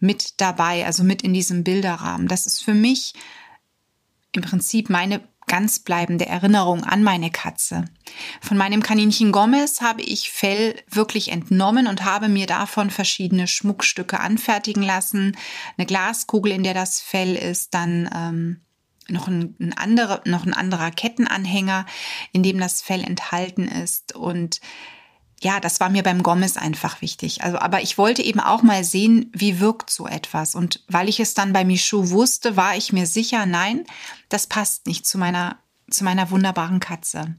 mit 0.00 0.40
dabei, 0.40 0.84
also 0.84 1.04
mit 1.04 1.22
in 1.22 1.32
diesem 1.32 1.62
Bilderrahmen. 1.62 2.26
Das 2.26 2.46
ist 2.46 2.62
für 2.62 2.74
mich 2.74 3.14
im 4.32 4.42
Prinzip 4.42 4.90
meine 4.90 5.20
ganz 5.46 5.78
bleibende 5.78 6.26
Erinnerung 6.26 6.84
an 6.84 7.02
meine 7.02 7.30
Katze. 7.30 7.84
Von 8.40 8.56
meinem 8.56 8.82
Kaninchen 8.82 9.32
Gomez 9.32 9.80
habe 9.80 10.02
ich 10.02 10.30
Fell 10.30 10.80
wirklich 10.90 11.30
entnommen 11.30 11.86
und 11.86 12.04
habe 12.04 12.28
mir 12.28 12.46
davon 12.46 12.90
verschiedene 12.90 13.46
Schmuckstücke 13.46 14.20
anfertigen 14.20 14.82
lassen. 14.82 15.36
Eine 15.76 15.86
Glaskugel, 15.86 16.52
in 16.52 16.62
der 16.62 16.74
das 16.74 17.00
Fell 17.00 17.36
ist, 17.36 17.74
dann 17.74 18.10
ähm, 18.14 18.60
noch 19.08 19.28
ein, 19.28 19.54
ein, 19.60 19.72
andere, 19.74 20.22
noch 20.24 20.46
ein 20.46 20.54
anderer 20.54 20.90
Kettenanhänger, 20.90 21.86
in 22.32 22.42
dem 22.42 22.58
das 22.58 22.82
Fell 22.82 23.02
enthalten 23.02 23.68
ist. 23.68 24.14
Und 24.14 24.60
ja, 25.44 25.60
das 25.60 25.78
war 25.78 25.90
mir 25.90 26.02
beim 26.02 26.22
Gomez 26.22 26.56
einfach 26.56 27.02
wichtig. 27.02 27.44
Also, 27.44 27.58
aber 27.58 27.82
ich 27.82 27.98
wollte 27.98 28.22
eben 28.22 28.40
auch 28.40 28.62
mal 28.62 28.82
sehen, 28.82 29.30
wie 29.34 29.60
wirkt 29.60 29.90
so 29.90 30.06
etwas. 30.06 30.54
Und 30.54 30.82
weil 30.88 31.08
ich 31.08 31.20
es 31.20 31.34
dann 31.34 31.52
bei 31.52 31.66
Michou 31.66 32.08
wusste, 32.10 32.56
war 32.56 32.76
ich 32.76 32.94
mir 32.94 33.06
sicher, 33.06 33.44
nein, 33.44 33.84
das 34.30 34.46
passt 34.46 34.86
nicht 34.86 35.06
zu 35.06 35.18
meiner, 35.18 35.58
zu 35.90 36.02
meiner 36.02 36.30
wunderbaren 36.30 36.80
Katze. 36.80 37.36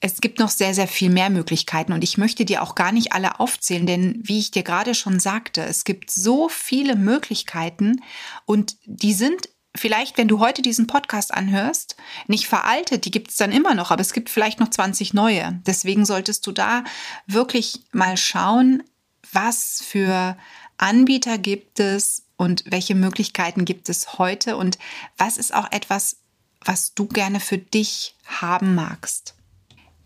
Es 0.00 0.22
gibt 0.22 0.38
noch 0.38 0.48
sehr, 0.48 0.72
sehr 0.72 0.88
viel 0.88 1.10
mehr 1.10 1.28
Möglichkeiten 1.28 1.92
und 1.92 2.02
ich 2.02 2.16
möchte 2.16 2.46
dir 2.46 2.62
auch 2.62 2.74
gar 2.74 2.92
nicht 2.92 3.12
alle 3.12 3.38
aufzählen, 3.38 3.86
denn 3.86 4.18
wie 4.22 4.38
ich 4.38 4.50
dir 4.50 4.62
gerade 4.62 4.94
schon 4.94 5.20
sagte, 5.20 5.62
es 5.62 5.84
gibt 5.84 6.10
so 6.10 6.48
viele 6.48 6.96
Möglichkeiten 6.96 8.00
und 8.46 8.76
die 8.86 9.12
sind 9.12 9.50
vielleicht, 9.76 10.18
wenn 10.18 10.28
du 10.28 10.40
heute 10.40 10.62
diesen 10.62 10.86
Podcast 10.86 11.32
anhörst, 11.32 11.96
nicht 12.26 12.46
veraltet, 12.46 13.04
die 13.04 13.10
gibt 13.10 13.30
es 13.30 13.36
dann 13.36 13.52
immer 13.52 13.74
noch, 13.74 13.90
aber 13.90 14.00
es 14.00 14.12
gibt 14.12 14.30
vielleicht 14.30 14.60
noch 14.60 14.70
20 14.70 15.14
neue. 15.14 15.60
Deswegen 15.66 16.04
solltest 16.04 16.46
du 16.46 16.52
da 16.52 16.84
wirklich 17.26 17.80
mal 17.92 18.16
schauen, 18.16 18.82
was 19.32 19.82
für 19.84 20.36
Anbieter 20.78 21.38
gibt 21.38 21.78
es 21.78 22.24
und 22.36 22.64
welche 22.66 22.94
Möglichkeiten 22.94 23.64
gibt 23.64 23.88
es 23.88 24.18
heute 24.18 24.56
und 24.56 24.78
was 25.18 25.36
ist 25.36 25.54
auch 25.54 25.70
etwas, 25.70 26.16
was 26.64 26.94
du 26.94 27.06
gerne 27.06 27.40
für 27.40 27.58
dich 27.58 28.16
haben 28.24 28.74
magst. 28.74 29.34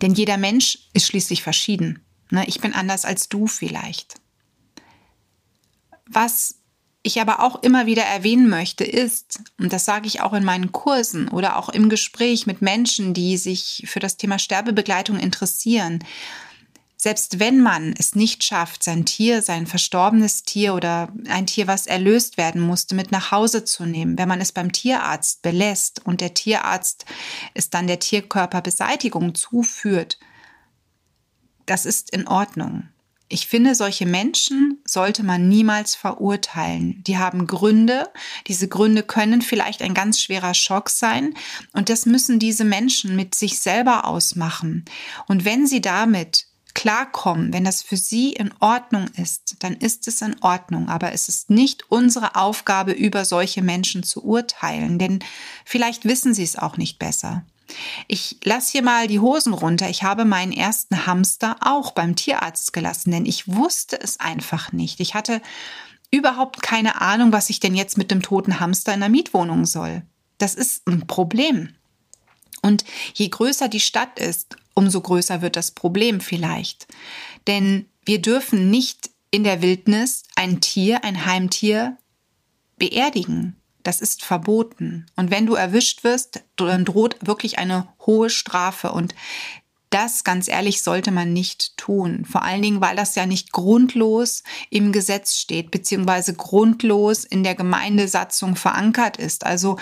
Denn 0.03 0.15
jeder 0.15 0.37
Mensch 0.37 0.79
ist 0.93 1.07
schließlich 1.07 1.43
verschieden. 1.43 2.05
Ne? 2.31 2.45
Ich 2.47 2.61
bin 2.61 2.75
anders 2.75 3.05
als 3.05 3.29
du 3.29 3.47
vielleicht. 3.47 4.17
Was 6.07 6.57
ich 7.05 7.21
aber 7.21 7.41
auch 7.41 7.63
immer 7.63 7.87
wieder 7.87 8.03
erwähnen 8.03 8.49
möchte, 8.49 8.83
ist, 8.83 9.39
und 9.59 9.73
das 9.73 9.85
sage 9.85 10.07
ich 10.07 10.23
auch 10.23 10.33
in 10.33 10.43
meinen 10.43 10.73
Kursen 10.73 11.29
oder 11.29 11.59
auch 11.59 11.69
im 11.69 11.91
Gespräch 11.91 12.47
mit 12.47 12.63
Menschen, 12.63 13.13
die 13.13 13.37
sich 13.37 13.85
für 13.87 14.01
das 14.01 14.17
Thema 14.17 14.39
Sterbebegleitung 14.39 15.19
interessieren, 15.19 16.03
selbst 16.97 17.39
wenn 17.39 17.61
man 17.61 17.95
es 17.99 18.15
nicht 18.15 18.43
schafft, 18.43 18.83
sein 18.83 19.05
Tier, 19.05 19.43
sein 19.43 19.67
verstorbenes 19.67 20.45
Tier 20.45 20.73
oder 20.73 21.13
ein 21.29 21.47
Tier, 21.47 21.67
was 21.67 21.87
erlöst 21.87 22.39
werden 22.39 22.63
musste, 22.63 22.95
mit 22.95 23.13
nach 23.13 23.31
Hause 23.31 23.67
zu 23.67 23.85
nehmen, 23.85 24.17
wenn 24.17 24.29
man 24.29 24.41
es 24.41 24.53
beim 24.53 24.73
Tierarzt 24.73 25.43
belässt 25.43 26.01
und 26.07 26.23
der 26.23 26.33
Tierarzt 26.33 27.05
es 27.53 27.69
dann 27.69 27.87
der 27.87 27.99
Tierkörperbeseitigung 27.99 29.35
zuführt, 29.35 30.19
das 31.67 31.85
ist 31.85 32.09
in 32.09 32.27
Ordnung. 32.27 32.89
Ich 33.35 33.49
finde, 33.49 33.75
solche 33.75 34.07
Menschen 34.07 34.79
sollte 34.87 35.25
man 35.25 35.49
niemals 35.49 35.97
verurteilen. 35.97 37.03
Die 37.05 37.19
haben 37.19 37.49
Gründe. 37.49 38.09
Diese 38.47 38.69
Gründe 38.69 39.03
können 39.03 39.43
vielleicht 39.43 39.83
ein 39.83 39.93
ganz 39.93 40.23
schwerer 40.23 40.55
Schock 40.55 40.89
sein. 40.89 41.35
Und 41.73 41.89
das 41.89 42.07
müssen 42.07 42.39
diese 42.39 42.65
Menschen 42.65 43.17
mit 43.17 43.35
sich 43.35 43.59
selber 43.59 44.07
ausmachen. 44.07 44.85
Und 45.27 45.45
wenn 45.45 45.67
sie 45.67 45.81
damit 45.81 46.47
klarkommen, 46.75 47.53
wenn 47.53 47.65
das 47.65 47.83
für 47.83 47.97
sie 47.97 48.33
in 48.35 48.55
Ordnung 48.61 49.09
ist, 49.17 49.57
dann 49.59 49.75
ist 49.75 50.07
es 50.07 50.23
in 50.23 50.37
Ordnung. 50.41 50.89
Aber 50.89 51.11
es 51.11 51.29
ist 51.29 51.51
nicht 51.51 51.91
unsere 51.91 52.37
Aufgabe, 52.37 52.93
über 52.93 53.25
solche 53.25 53.63
Menschen 53.63 54.05
zu 54.05 54.25
urteilen, 54.25 55.01
denn 55.01 55.19
vielleicht 55.65 56.05
wissen 56.05 56.35
sie 56.35 56.45
es 56.45 56.55
auch 56.55 56.77
nicht 56.77 57.01
besser. 57.01 57.45
Ich 58.09 58.39
lasse 58.45 58.73
hier 58.73 58.83
mal 58.83 59.07
die 59.07 59.21
Hosen 59.21 59.55
runter. 59.55 59.89
Ich 59.89 60.03
habe 60.03 60.25
meinen 60.25 60.53
ersten 60.53 61.07
Hamster 61.07 61.57
auch 61.61 61.93
beim 61.93 62.17
Tierarzt 62.17 62.73
gelassen, 62.73 63.11
denn 63.11 63.27
ich 63.27 63.49
wusste 63.49 64.01
es 64.01 64.21
einfach 64.21 64.73
nicht. 64.73 65.01
Ich 65.01 65.15
hatte 65.15 65.41
überhaupt 66.11 66.63
keine 66.63 67.01
Ahnung, 67.01 67.33
was 67.33 67.51
ich 67.51 67.61
denn 67.61 67.75
jetzt 67.75 67.99
mit 67.99 68.11
dem 68.11 68.23
toten 68.23 68.61
Hamster 68.61 68.95
in 68.95 69.01
der 69.01 69.09
Mietwohnung 69.09 69.67
soll. 69.67 70.03
Das 70.39 70.55
ist 70.55 70.87
ein 70.87 71.07
Problem. 71.07 71.75
Und 72.63 72.85
je 73.15 73.29
größer 73.29 73.69
die 73.69 73.81
Stadt 73.81 74.19
ist, 74.19 74.57
umso 74.75 75.01
größer 75.01 75.43
wird 75.43 75.57
das 75.57 75.71
Problem 75.71 76.21
vielleicht. 76.21 76.87
Denn 77.47 77.87
wir 78.05 78.21
dürfen 78.21 78.71
nicht 78.71 79.11
in 79.31 79.45
der 79.45 79.63
Wildnis 79.63 80.23
ein 80.37 80.61
Tier, 80.61 81.05
ein 81.05 81.27
Heimtier 81.27 81.99
beerdigen. 82.77 83.57
Das 83.85 84.01
ist 84.01 84.25
verboten. 84.25 85.07
Und 85.15 85.31
wenn 85.31 85.47
du 85.47 85.55
erwischt 85.55 86.03
wirst, 86.03 86.43
dann 86.57 86.85
droht 86.85 87.17
wirklich 87.21 87.59
eine 87.59 87.87
hohe 88.05 88.31
Strafe. 88.31 88.91
Und 88.91 89.15
das, 89.91 90.25
ganz 90.25 90.49
ehrlich, 90.49 90.83
sollte 90.83 91.13
man 91.13 91.33
nicht 91.33 91.77
tun. 91.77 92.25
Vor 92.25 92.43
allen 92.43 92.63
Dingen, 92.63 92.81
weil 92.81 92.97
das 92.97 93.15
ja 93.15 93.27
nicht 93.27 93.53
grundlos 93.53 94.43
im 94.71 94.91
Gesetz 94.91 95.37
steht, 95.37 95.71
beziehungsweise 95.71 96.35
grundlos 96.35 97.25
in 97.25 97.45
der 97.45 97.55
Gemeindesatzung 97.55 98.57
verankert 98.57 99.19
ist. 99.19 99.47
Also 99.47 99.79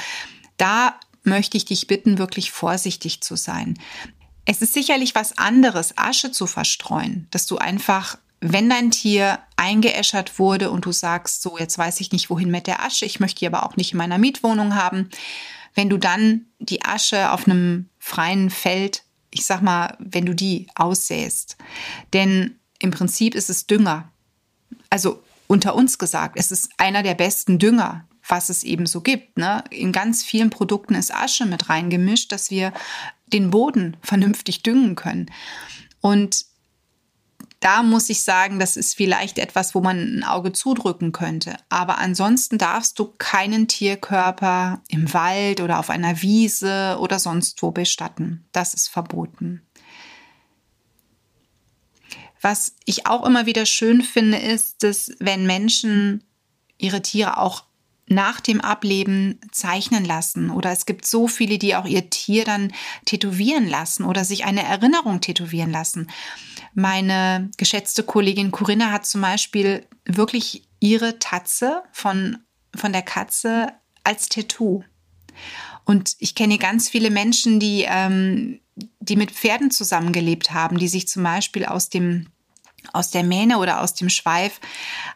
da 0.58 0.98
möchte 1.22 1.56
ich 1.56 1.64
dich 1.64 1.86
bitten, 1.86 2.18
wirklich 2.18 2.50
vorsichtig 2.50 3.22
zu 3.22 3.36
sein. 3.36 3.78
Es 4.44 4.60
ist 4.60 4.74
sicherlich 4.74 5.14
was 5.14 5.38
anderes, 5.38 5.96
Asche 5.96 6.32
zu 6.32 6.46
verstreuen, 6.46 7.28
dass 7.30 7.46
du 7.46 7.58
einfach 7.58 8.18
wenn 8.44 8.68
dein 8.68 8.90
Tier 8.90 9.38
eingeäschert 9.54 10.40
wurde 10.40 10.72
und 10.72 10.84
du 10.84 10.90
sagst, 10.90 11.42
so, 11.42 11.56
jetzt 11.58 11.78
weiß 11.78 12.00
ich 12.00 12.10
nicht, 12.10 12.28
wohin 12.28 12.50
mit 12.50 12.66
der 12.66 12.84
Asche, 12.84 13.06
ich 13.06 13.20
möchte 13.20 13.38
die 13.38 13.46
aber 13.46 13.64
auch 13.64 13.76
nicht 13.76 13.92
in 13.92 13.98
meiner 13.98 14.18
Mietwohnung 14.18 14.74
haben, 14.74 15.08
wenn 15.74 15.88
du 15.88 15.96
dann 15.96 16.46
die 16.58 16.84
Asche 16.84 17.30
auf 17.30 17.46
einem 17.46 17.88
freien 18.00 18.50
Feld, 18.50 19.04
ich 19.30 19.46
sag 19.46 19.62
mal, 19.62 19.96
wenn 20.00 20.26
du 20.26 20.34
die 20.34 20.66
aussäst, 20.74 21.56
denn 22.12 22.58
im 22.80 22.90
Prinzip 22.90 23.36
ist 23.36 23.48
es 23.48 23.68
Dünger. 23.68 24.10
Also 24.90 25.22
unter 25.46 25.76
uns 25.76 25.98
gesagt, 25.98 26.36
es 26.36 26.50
ist 26.50 26.70
einer 26.78 27.04
der 27.04 27.14
besten 27.14 27.60
Dünger, 27.60 28.08
was 28.26 28.48
es 28.48 28.64
eben 28.64 28.86
so 28.86 29.02
gibt. 29.02 29.38
Ne? 29.38 29.62
In 29.70 29.92
ganz 29.92 30.24
vielen 30.24 30.50
Produkten 30.50 30.96
ist 30.96 31.14
Asche 31.14 31.46
mit 31.46 31.68
reingemischt, 31.68 32.32
dass 32.32 32.50
wir 32.50 32.72
den 33.26 33.50
Boden 33.50 33.96
vernünftig 34.02 34.64
düngen 34.64 34.96
können. 34.96 35.30
Und 36.00 36.44
da 37.62 37.84
muss 37.84 38.10
ich 38.10 38.24
sagen, 38.24 38.58
das 38.58 38.76
ist 38.76 38.96
vielleicht 38.96 39.38
etwas, 39.38 39.74
wo 39.74 39.80
man 39.80 40.18
ein 40.18 40.24
Auge 40.24 40.52
zudrücken 40.52 41.12
könnte. 41.12 41.56
Aber 41.68 41.98
ansonsten 41.98 42.58
darfst 42.58 42.98
du 42.98 43.14
keinen 43.18 43.68
Tierkörper 43.68 44.82
im 44.88 45.14
Wald 45.14 45.60
oder 45.60 45.78
auf 45.78 45.88
einer 45.88 46.20
Wiese 46.22 46.96
oder 47.00 47.20
sonst 47.20 47.62
wo 47.62 47.70
bestatten. 47.70 48.44
Das 48.50 48.74
ist 48.74 48.88
verboten. 48.88 49.62
Was 52.40 52.74
ich 52.84 53.06
auch 53.06 53.24
immer 53.24 53.46
wieder 53.46 53.64
schön 53.64 54.02
finde, 54.02 54.38
ist, 54.38 54.82
dass 54.82 55.12
wenn 55.20 55.46
Menschen 55.46 56.24
ihre 56.78 57.00
Tiere 57.00 57.38
auch 57.38 57.62
nach 58.08 58.40
dem 58.40 58.60
Ableben 58.60 59.40
zeichnen 59.52 60.04
lassen. 60.04 60.50
Oder 60.50 60.70
es 60.72 60.86
gibt 60.86 61.06
so 61.06 61.28
viele, 61.28 61.58
die 61.58 61.76
auch 61.76 61.86
ihr 61.86 62.10
Tier 62.10 62.44
dann 62.44 62.72
tätowieren 63.04 63.68
lassen 63.68 64.04
oder 64.04 64.24
sich 64.24 64.44
eine 64.44 64.62
Erinnerung 64.62 65.20
tätowieren 65.20 65.70
lassen. 65.70 66.10
Meine 66.74 67.50
geschätzte 67.56 68.02
Kollegin 68.02 68.50
Corinna 68.50 68.90
hat 68.90 69.06
zum 69.06 69.20
Beispiel 69.20 69.86
wirklich 70.04 70.64
ihre 70.80 71.18
Tatze 71.18 71.82
von, 71.92 72.38
von 72.74 72.92
der 72.92 73.02
Katze 73.02 73.68
als 74.04 74.28
Tattoo. 74.28 74.82
Und 75.84 76.16
ich 76.18 76.34
kenne 76.34 76.58
ganz 76.58 76.88
viele 76.88 77.10
Menschen, 77.10 77.60
die, 77.60 77.84
ähm, 77.88 78.60
die 79.00 79.16
mit 79.16 79.30
Pferden 79.30 79.70
zusammengelebt 79.70 80.52
haben, 80.52 80.78
die 80.78 80.88
sich 80.88 81.08
zum 81.08 81.22
Beispiel 81.22 81.64
aus 81.64 81.88
dem 81.88 82.26
aus 82.92 83.10
der 83.10 83.22
Mähne 83.22 83.58
oder 83.58 83.80
aus 83.80 83.94
dem 83.94 84.08
Schweif 84.08 84.60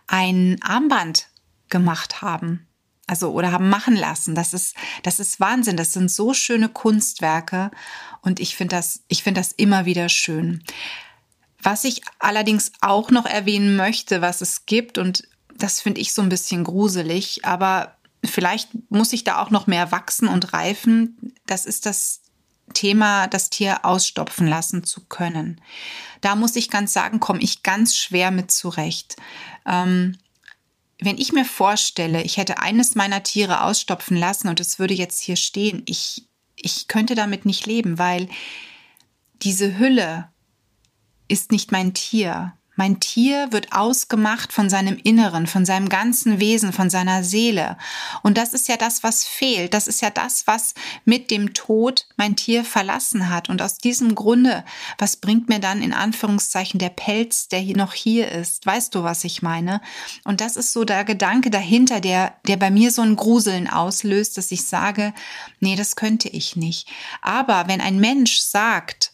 ein 0.06 0.56
Armband 0.62 1.28
gemacht 1.68 2.22
haben. 2.22 2.66
Also 3.06 3.30
oder 3.30 3.52
haben 3.52 3.68
machen 3.68 3.94
lassen. 3.94 4.34
Das 4.34 4.52
ist 4.52 4.74
das 5.02 5.20
ist 5.20 5.38
Wahnsinn. 5.38 5.76
Das 5.76 5.92
sind 5.92 6.10
so 6.10 6.34
schöne 6.34 6.68
Kunstwerke 6.68 7.70
und 8.22 8.40
ich 8.40 8.56
finde 8.56 8.76
das 8.76 9.02
ich 9.08 9.22
finde 9.22 9.40
das 9.40 9.52
immer 9.52 9.84
wieder 9.84 10.08
schön. 10.08 10.62
Was 11.62 11.84
ich 11.84 12.02
allerdings 12.20 12.70
auch 12.80 13.10
noch 13.10 13.26
erwähnen 13.26 13.76
möchte, 13.76 14.22
was 14.22 14.40
es 14.40 14.66
gibt, 14.66 14.98
und 14.98 15.26
das 15.56 15.80
finde 15.80 16.00
ich 16.00 16.12
so 16.12 16.22
ein 16.22 16.28
bisschen 16.28 16.62
gruselig, 16.62 17.44
aber 17.44 17.96
vielleicht 18.24 18.68
muss 18.88 19.12
ich 19.12 19.24
da 19.24 19.42
auch 19.42 19.50
noch 19.50 19.66
mehr 19.66 19.90
wachsen 19.90 20.28
und 20.28 20.52
reifen, 20.52 21.34
das 21.46 21.66
ist 21.66 21.86
das 21.86 22.20
Thema, 22.72 23.26
das 23.26 23.50
Tier 23.50 23.84
ausstopfen 23.84 24.46
lassen 24.46 24.84
zu 24.84 25.06
können. 25.06 25.60
Da 26.20 26.34
muss 26.34 26.56
ich 26.56 26.70
ganz 26.70 26.92
sagen, 26.92 27.20
komme 27.20 27.40
ich 27.40 27.62
ganz 27.62 27.96
schwer 27.96 28.30
mit 28.30 28.50
zurecht. 28.50 29.16
Ähm, 29.66 30.16
wenn 31.00 31.18
ich 31.18 31.32
mir 31.32 31.44
vorstelle, 31.44 32.22
ich 32.22 32.36
hätte 32.36 32.58
eines 32.58 32.94
meiner 32.94 33.22
Tiere 33.22 33.62
ausstopfen 33.62 34.16
lassen 34.16 34.48
und 34.48 34.60
es 34.60 34.78
würde 34.78 34.94
jetzt 34.94 35.20
hier 35.20 35.36
stehen, 35.36 35.82
ich, 35.86 36.26
ich 36.56 36.88
könnte 36.88 37.14
damit 37.14 37.44
nicht 37.44 37.66
leben, 37.66 37.98
weil 37.98 38.28
diese 39.42 39.78
Hülle 39.78 40.30
ist 41.28 41.52
nicht 41.52 41.72
mein 41.72 41.92
Tier. 41.92 42.54
Mein 42.76 43.00
Tier 43.00 43.52
wird 43.52 43.72
ausgemacht 43.72 44.52
von 44.52 44.68
seinem 44.68 44.98
Inneren, 45.02 45.46
von 45.46 45.64
seinem 45.64 45.88
ganzen 45.88 46.40
Wesen, 46.40 46.74
von 46.74 46.90
seiner 46.90 47.24
Seele. 47.24 47.78
Und 48.22 48.36
das 48.36 48.52
ist 48.52 48.68
ja 48.68 48.76
das, 48.76 49.02
was 49.02 49.26
fehlt. 49.26 49.72
Das 49.72 49.86
ist 49.86 50.02
ja 50.02 50.10
das, 50.10 50.46
was 50.46 50.74
mit 51.06 51.30
dem 51.30 51.54
Tod 51.54 52.06
mein 52.16 52.36
Tier 52.36 52.64
verlassen 52.64 53.30
hat. 53.30 53.48
Und 53.48 53.62
aus 53.62 53.78
diesem 53.78 54.14
Grunde, 54.14 54.62
was 54.98 55.16
bringt 55.16 55.48
mir 55.48 55.58
dann 55.58 55.80
in 55.80 55.94
Anführungszeichen 55.94 56.78
der 56.78 56.90
Pelz, 56.90 57.48
der 57.48 57.62
noch 57.76 57.94
hier 57.94 58.30
ist? 58.30 58.66
Weißt 58.66 58.94
du, 58.94 59.02
was 59.02 59.24
ich 59.24 59.40
meine? 59.40 59.80
Und 60.24 60.42
das 60.42 60.56
ist 60.56 60.72
so 60.72 60.84
der 60.84 61.04
Gedanke 61.04 61.50
dahinter, 61.50 62.00
der, 62.00 62.34
der 62.46 62.58
bei 62.58 62.70
mir 62.70 62.90
so 62.90 63.00
ein 63.00 63.16
Gruseln 63.16 63.68
auslöst, 63.68 64.36
dass 64.36 64.52
ich 64.52 64.64
sage, 64.64 65.14
nee, 65.60 65.76
das 65.76 65.96
könnte 65.96 66.28
ich 66.28 66.56
nicht. 66.56 66.88
Aber 67.22 67.68
wenn 67.68 67.80
ein 67.80 67.98
Mensch 67.98 68.38
sagt, 68.40 69.12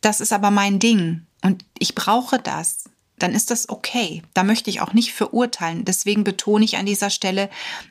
das 0.00 0.20
ist 0.20 0.32
aber 0.32 0.50
mein 0.50 0.80
Ding 0.80 1.26
und 1.42 1.64
ich 1.78 1.94
brauche 1.94 2.38
das, 2.38 2.84
dann 3.18 3.32
ist 3.32 3.50
das 3.50 3.68
okay. 3.68 4.22
Da 4.34 4.44
möchte 4.44 4.68
ich 4.68 4.80
auch 4.80 4.92
nicht 4.92 5.12
verurteilen. 5.12 5.84
Deswegen 5.84 6.24
betone 6.24 6.64
ich 6.64 6.76
an 6.76 6.86
dieser 6.86 7.10
Stelle, 7.10 7.48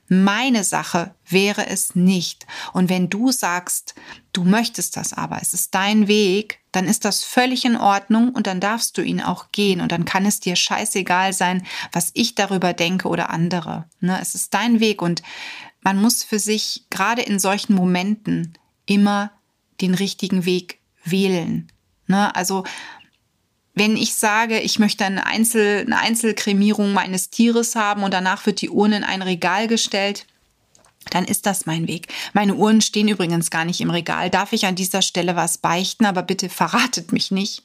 meine 0.07 0.63
Sache 0.63 1.15
wäre 1.27 1.67
es 1.67 1.95
nicht. 1.95 2.45
Und 2.73 2.89
wenn 2.89 3.09
du 3.09 3.31
sagst, 3.31 3.95
du 4.33 4.43
möchtest 4.43 4.97
das 4.97 5.13
aber, 5.13 5.39
es 5.41 5.53
ist 5.53 5.73
dein 5.73 6.07
Weg, 6.07 6.59
dann 6.71 6.85
ist 6.85 7.05
das 7.05 7.23
völlig 7.23 7.65
in 7.65 7.77
Ordnung 7.77 8.29
und 8.29 8.47
dann 8.47 8.59
darfst 8.59 8.97
du 8.97 9.01
ihn 9.01 9.21
auch 9.21 9.51
gehen 9.51 9.81
und 9.81 9.91
dann 9.91 10.05
kann 10.05 10.25
es 10.25 10.39
dir 10.41 10.55
scheißegal 10.55 11.33
sein, 11.33 11.65
was 11.91 12.11
ich 12.13 12.35
darüber 12.35 12.73
denke 12.73 13.07
oder 13.07 13.29
andere. 13.29 13.85
Ne? 14.01 14.19
Es 14.21 14.35
ist 14.35 14.53
dein 14.53 14.79
Weg 14.79 15.01
und 15.01 15.23
man 15.81 16.01
muss 16.01 16.23
für 16.23 16.39
sich 16.39 16.85
gerade 16.89 17.21
in 17.21 17.39
solchen 17.39 17.73
Momenten 17.73 18.57
immer 18.85 19.31
den 19.81 19.93
richtigen 19.93 20.45
Weg 20.45 20.79
wählen. 21.03 21.71
Ne? 22.07 22.35
Also 22.35 22.63
wenn 23.75 23.97
ich 23.97 24.15
sage, 24.15 24.59
ich 24.59 24.79
möchte 24.79 25.05
eine, 25.05 25.25
Einzel, 25.25 25.81
eine 25.85 25.99
Einzelkremierung 25.99 26.93
meines 26.93 27.29
Tieres 27.29 27.75
haben 27.75 28.03
und 28.03 28.13
danach 28.13 28.45
wird 28.45 28.61
die 28.61 28.69
Urne 28.69 28.97
in 28.97 29.03
ein 29.03 29.21
Regal 29.21 29.67
gestellt, 29.67 30.25
dann 31.11 31.25
ist 31.25 31.45
das 31.45 31.65
mein 31.65 31.87
Weg. 31.87 32.07
Meine 32.33 32.55
Uhren 32.55 32.81
stehen 32.81 33.07
übrigens 33.07 33.51
gar 33.51 33.65
nicht 33.65 33.81
im 33.81 33.91
Regal. 33.91 34.29
Darf 34.29 34.53
ich 34.53 34.65
an 34.65 34.75
dieser 34.75 35.01
Stelle 35.01 35.35
was 35.35 35.59
beichten, 35.59 36.05
aber 36.05 36.23
bitte 36.23 36.49
verratet 36.49 37.11
mich 37.11 37.29
nicht. 37.31 37.63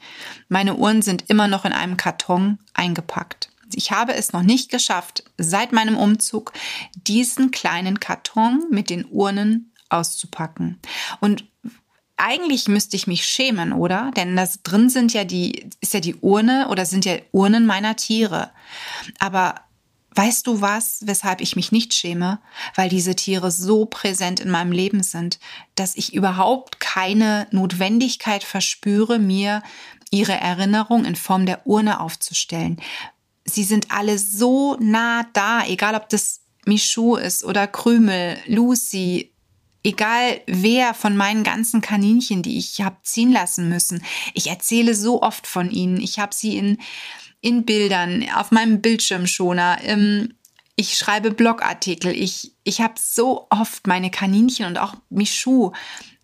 Meine 0.48 0.74
Uhren 0.74 1.00
sind 1.00 1.24
immer 1.28 1.48
noch 1.48 1.64
in 1.64 1.72
einem 1.72 1.96
Karton 1.96 2.58
eingepackt. 2.74 3.50
Ich 3.74 3.92
habe 3.92 4.14
es 4.14 4.32
noch 4.32 4.42
nicht 4.42 4.70
geschafft, 4.70 5.24
seit 5.38 5.72
meinem 5.72 5.96
Umzug 5.96 6.52
diesen 6.94 7.50
kleinen 7.50 8.00
Karton 8.00 8.64
mit 8.70 8.90
den 8.90 9.06
Urnen 9.06 9.72
auszupacken. 9.88 10.78
Und 11.20 11.44
eigentlich 12.20 12.68
müsste 12.68 12.96
ich 12.96 13.06
mich 13.06 13.26
schämen, 13.26 13.72
oder? 13.72 14.10
Denn 14.16 14.36
das 14.36 14.62
drin 14.62 14.90
sind 14.90 15.12
ja 15.12 15.24
die, 15.24 15.68
ist 15.80 15.94
ja 15.94 16.00
die 16.00 16.16
Urne 16.16 16.68
oder 16.68 16.86
sind 16.86 17.04
ja 17.04 17.16
Urnen 17.32 17.66
meiner 17.66 17.96
Tiere. 17.96 18.50
Aber 19.18 19.54
weißt 20.14 20.46
du 20.46 20.60
was, 20.60 21.06
weshalb 21.06 21.40
ich 21.40 21.56
mich 21.56 21.72
nicht 21.72 21.94
schäme? 21.94 22.40
Weil 22.74 22.88
diese 22.88 23.16
Tiere 23.16 23.50
so 23.50 23.86
präsent 23.86 24.40
in 24.40 24.50
meinem 24.50 24.72
Leben 24.72 25.02
sind, 25.02 25.38
dass 25.74 25.96
ich 25.96 26.14
überhaupt 26.14 26.80
keine 26.80 27.46
Notwendigkeit 27.50 28.44
verspüre, 28.44 29.18
mir 29.18 29.62
ihre 30.10 30.34
Erinnerung 30.34 31.04
in 31.04 31.16
Form 31.16 31.46
der 31.46 31.66
Urne 31.66 32.00
aufzustellen. 32.00 32.80
Sie 33.44 33.64
sind 33.64 33.90
alle 33.90 34.18
so 34.18 34.76
nah 34.80 35.24
da, 35.32 35.64
egal 35.66 35.94
ob 35.94 36.08
das 36.08 36.40
Michu 36.66 37.16
ist 37.16 37.44
oder 37.44 37.66
Krümel, 37.66 38.36
Lucy, 38.46 39.32
egal 39.82 40.40
wer 40.46 40.94
von 40.94 41.16
meinen 41.16 41.44
ganzen 41.44 41.80
Kaninchen, 41.80 42.42
die 42.42 42.58
ich 42.58 42.80
habe 42.80 42.96
ziehen 43.02 43.32
lassen 43.32 43.68
müssen, 43.68 44.02
ich 44.34 44.48
erzähle 44.48 44.94
so 44.94 45.22
oft 45.22 45.46
von 45.46 45.70
ihnen. 45.70 46.00
Ich 46.00 46.18
habe 46.18 46.34
sie 46.34 46.56
in, 46.56 46.78
in 47.40 47.64
Bildern, 47.64 48.26
auf 48.34 48.50
meinem 48.50 48.80
Bildschirmschoner. 48.80 49.78
Ähm, 49.82 50.34
ich 50.76 50.96
schreibe 50.96 51.30
Blogartikel. 51.30 52.14
Ich, 52.14 52.52
ich 52.64 52.80
habe 52.80 52.94
so 52.98 53.46
oft 53.50 53.86
meine 53.86 54.10
Kaninchen 54.10 54.66
und 54.66 54.78
auch 54.78 54.94
Michu 55.10 55.72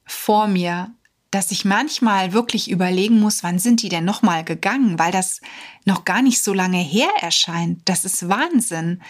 vor 0.07 0.47
mir, 0.47 0.95
dass 1.31 1.51
ich 1.51 1.65
manchmal 1.65 2.33
wirklich 2.33 2.71
überlegen 2.71 3.21
muss, 3.21 3.43
wann 3.43 3.59
sind 3.59 3.83
die 3.83 3.89
denn 3.89 4.05
nochmal 4.05 4.45
gegangen, 4.45 4.99
weil 4.99 5.13
das 5.13 5.41
noch 5.85 6.05
gar 6.05 6.23
nicht 6.23 6.43
so 6.43 6.55
lange 6.55 6.79
her 6.79 7.11
erscheint. 7.21 7.81
Das 7.85 8.05
ist 8.05 8.29
Wahnsinn. 8.29 9.03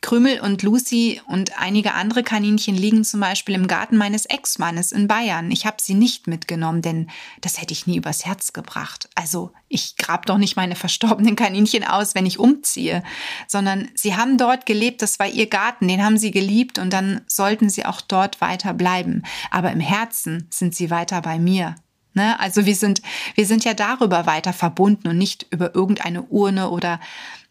Krümel 0.00 0.40
und 0.40 0.62
Lucy 0.62 1.20
und 1.26 1.58
einige 1.58 1.92
andere 1.94 2.22
Kaninchen 2.22 2.76
liegen 2.76 3.02
zum 3.02 3.18
Beispiel 3.18 3.56
im 3.56 3.66
Garten 3.66 3.96
meines 3.96 4.26
Ex-Mannes 4.26 4.92
in 4.92 5.08
Bayern. 5.08 5.50
Ich 5.50 5.66
habe 5.66 5.78
sie 5.80 5.94
nicht 5.94 6.28
mitgenommen, 6.28 6.82
denn 6.82 7.10
das 7.40 7.60
hätte 7.60 7.72
ich 7.72 7.88
nie 7.88 7.96
übers 7.96 8.24
Herz 8.24 8.52
gebracht. 8.52 9.08
Also 9.16 9.50
ich 9.68 9.96
grab 9.96 10.24
doch 10.26 10.38
nicht 10.38 10.54
meine 10.54 10.76
verstorbenen 10.76 11.34
Kaninchen 11.34 11.84
aus, 11.84 12.14
wenn 12.14 12.26
ich 12.26 12.38
umziehe, 12.38 13.02
sondern 13.48 13.88
sie 13.94 14.16
haben 14.16 14.38
dort 14.38 14.66
gelebt, 14.66 15.02
das 15.02 15.18
war 15.18 15.26
ihr 15.26 15.48
Garten, 15.48 15.88
den 15.88 16.04
haben 16.04 16.16
sie 16.16 16.30
geliebt 16.30 16.78
und 16.78 16.92
dann 16.92 17.22
sollten 17.26 17.68
sie 17.68 17.84
auch 17.84 18.00
dort 18.00 18.40
weiter 18.40 18.74
bleiben. 18.74 19.24
Aber 19.50 19.72
im 19.72 19.80
Herzen 19.80 20.46
sind 20.50 20.76
sie 20.76 20.90
weiter 20.90 21.22
bei 21.22 21.40
mir. 21.40 21.74
Ne? 22.14 22.38
Also 22.38 22.66
wir 22.66 22.76
sind, 22.76 23.02
wir 23.34 23.46
sind 23.46 23.64
ja 23.64 23.74
darüber 23.74 24.26
weiter 24.26 24.52
verbunden 24.52 25.08
und 25.08 25.18
nicht 25.18 25.46
über 25.50 25.74
irgendeine 25.74 26.22
Urne 26.22 26.70
oder, 26.70 27.00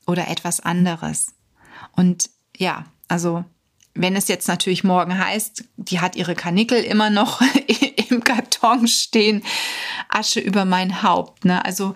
oder 0.05 0.29
etwas 0.29 0.62
anderes. 0.62 1.33
Und 1.91 2.29
ja, 2.57 2.85
also 3.07 3.45
wenn 3.93 4.15
es 4.15 4.27
jetzt 4.27 4.47
natürlich 4.47 4.83
morgen 4.83 5.17
heißt, 5.17 5.63
die 5.77 5.99
hat 5.99 6.15
ihre 6.15 6.35
Kanickel 6.35 6.83
immer 6.83 7.09
noch 7.09 7.41
im 8.09 8.23
Karton 8.23 8.87
stehen, 8.87 9.43
Asche 10.09 10.39
über 10.39 10.65
mein 10.65 11.01
Haupt. 11.01 11.45
Ne? 11.45 11.63
Also 11.65 11.93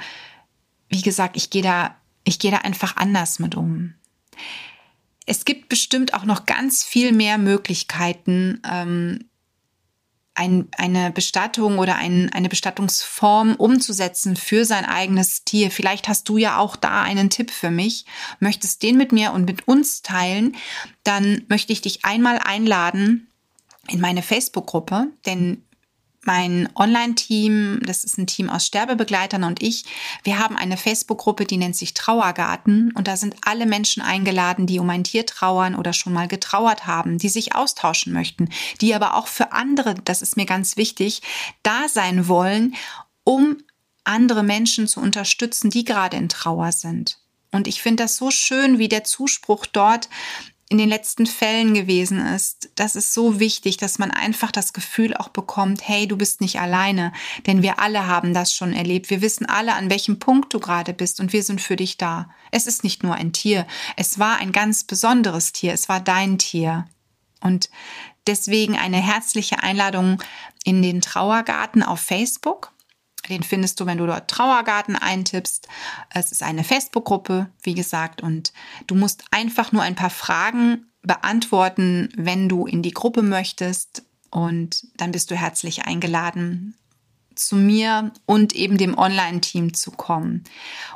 wie 0.89 1.01
gesagt, 1.01 1.37
ich 1.37 1.49
gehe 1.49 1.61
da, 1.61 1.95
ich 2.23 2.39
gehe 2.39 2.51
da 2.51 2.57
einfach 2.57 2.97
anders 2.97 3.39
mit 3.39 3.55
um. 3.55 3.93
Es 5.25 5.45
gibt 5.45 5.69
bestimmt 5.69 6.13
auch 6.13 6.25
noch 6.25 6.45
ganz 6.45 6.83
viel 6.83 7.11
mehr 7.11 7.37
Möglichkeiten, 7.37 8.61
ähm, 8.69 9.29
ein, 10.33 10.67
eine 10.77 11.11
Bestattung 11.11 11.77
oder 11.77 11.95
ein, 11.95 12.31
eine 12.31 12.49
Bestattungsform 12.49 13.55
umzusetzen 13.55 14.35
für 14.35 14.65
sein 14.65 14.85
eigenes 14.85 15.43
Tier. 15.43 15.71
Vielleicht 15.71 16.07
hast 16.07 16.29
du 16.29 16.37
ja 16.37 16.57
auch 16.57 16.75
da 16.75 17.01
einen 17.01 17.29
Tipp 17.29 17.51
für 17.51 17.69
mich, 17.69 18.05
möchtest 18.39 18.81
den 18.83 18.97
mit 18.97 19.11
mir 19.11 19.33
und 19.33 19.45
mit 19.45 19.67
uns 19.67 20.01
teilen, 20.01 20.55
dann 21.03 21.43
möchte 21.49 21.73
ich 21.73 21.81
dich 21.81 22.05
einmal 22.05 22.39
einladen 22.39 23.27
in 23.87 23.99
meine 23.99 24.21
Facebook-Gruppe, 24.21 25.07
denn 25.25 25.63
mein 26.23 26.69
Online-Team, 26.75 27.81
das 27.83 28.03
ist 28.03 28.17
ein 28.17 28.27
Team 28.27 28.49
aus 28.49 28.65
Sterbebegleitern 28.65 29.43
und 29.43 29.61
ich, 29.63 29.85
wir 30.23 30.37
haben 30.37 30.55
eine 30.55 30.77
Facebook-Gruppe, 30.77 31.45
die 31.45 31.57
nennt 31.57 31.75
sich 31.75 31.93
Trauergarten 31.93 32.91
und 32.93 33.07
da 33.07 33.17
sind 33.17 33.35
alle 33.43 33.65
Menschen 33.65 34.03
eingeladen, 34.03 34.67
die 34.67 34.79
um 34.79 34.89
ein 34.89 35.03
Tier 35.03 35.25
trauern 35.25 35.75
oder 35.75 35.93
schon 35.93 36.13
mal 36.13 36.27
getrauert 36.27 36.85
haben, 36.85 37.17
die 37.17 37.29
sich 37.29 37.55
austauschen 37.55 38.13
möchten, 38.13 38.49
die 38.81 38.93
aber 38.93 39.15
auch 39.15 39.27
für 39.27 39.51
andere, 39.51 39.95
das 39.95 40.21
ist 40.21 40.37
mir 40.37 40.45
ganz 40.45 40.77
wichtig, 40.77 41.21
da 41.63 41.87
sein 41.89 42.27
wollen, 42.27 42.75
um 43.23 43.57
andere 44.03 44.43
Menschen 44.43 44.87
zu 44.87 44.99
unterstützen, 44.99 45.69
die 45.69 45.85
gerade 45.85 46.17
in 46.17 46.29
Trauer 46.29 46.71
sind. 46.71 47.19
Und 47.51 47.67
ich 47.67 47.81
finde 47.81 48.03
das 48.03 48.15
so 48.15 48.31
schön, 48.31 48.79
wie 48.79 48.87
der 48.87 49.03
Zuspruch 49.03 49.65
dort 49.65 50.09
in 50.71 50.77
den 50.77 50.87
letzten 50.87 51.25
Fällen 51.25 51.73
gewesen 51.73 52.25
ist. 52.25 52.71
Das 52.75 52.95
ist 52.95 53.13
so 53.13 53.41
wichtig, 53.41 53.75
dass 53.75 53.99
man 53.99 54.09
einfach 54.09 54.53
das 54.53 54.71
Gefühl 54.71 55.13
auch 55.13 55.27
bekommt, 55.27 55.85
hey, 55.85 56.07
du 56.07 56.15
bist 56.15 56.39
nicht 56.39 56.61
alleine, 56.61 57.11
denn 57.45 57.61
wir 57.61 57.79
alle 57.79 58.07
haben 58.07 58.33
das 58.33 58.55
schon 58.55 58.71
erlebt. 58.71 59.09
Wir 59.09 59.21
wissen 59.21 59.45
alle, 59.45 59.73
an 59.73 59.89
welchem 59.89 60.19
Punkt 60.19 60.53
du 60.53 60.61
gerade 60.61 60.93
bist 60.93 61.19
und 61.19 61.33
wir 61.33 61.43
sind 61.43 61.59
für 61.59 61.75
dich 61.75 61.97
da. 61.97 62.29
Es 62.51 62.67
ist 62.67 62.85
nicht 62.85 63.03
nur 63.03 63.15
ein 63.15 63.33
Tier, 63.33 63.67
es 63.97 64.17
war 64.17 64.37
ein 64.37 64.53
ganz 64.53 64.85
besonderes 64.85 65.51
Tier, 65.51 65.73
es 65.73 65.89
war 65.89 65.99
dein 65.99 66.37
Tier. 66.37 66.87
Und 67.41 67.69
deswegen 68.25 68.77
eine 68.77 69.01
herzliche 69.01 69.61
Einladung 69.61 70.23
in 70.63 70.81
den 70.81 71.01
Trauergarten 71.01 71.83
auf 71.83 71.99
Facebook. 71.99 72.70
Den 73.31 73.43
findest 73.43 73.79
du, 73.79 73.85
wenn 73.85 73.97
du 73.97 74.05
dort 74.05 74.29
Trauergarten 74.29 74.95
eintippst. 74.95 75.67
Es 76.09 76.31
ist 76.31 76.43
eine 76.43 76.63
Facebook-Gruppe, 76.63 77.49
wie 77.63 77.73
gesagt, 77.73 78.21
und 78.21 78.53
du 78.87 78.95
musst 78.95 79.23
einfach 79.31 79.71
nur 79.71 79.81
ein 79.81 79.95
paar 79.95 80.09
Fragen 80.09 80.85
beantworten, 81.01 82.09
wenn 82.15 82.49
du 82.49 82.67
in 82.67 82.83
die 82.83 82.91
Gruppe 82.91 83.23
möchtest. 83.23 84.03
Und 84.29 84.85
dann 84.97 85.11
bist 85.11 85.31
du 85.31 85.35
herzlich 85.35 85.85
eingeladen, 85.85 86.75
zu 87.35 87.55
mir 87.55 88.11
und 88.25 88.53
eben 88.53 88.77
dem 88.77 88.97
Online-Team 88.97 89.73
zu 89.73 89.91
kommen. 89.91 90.43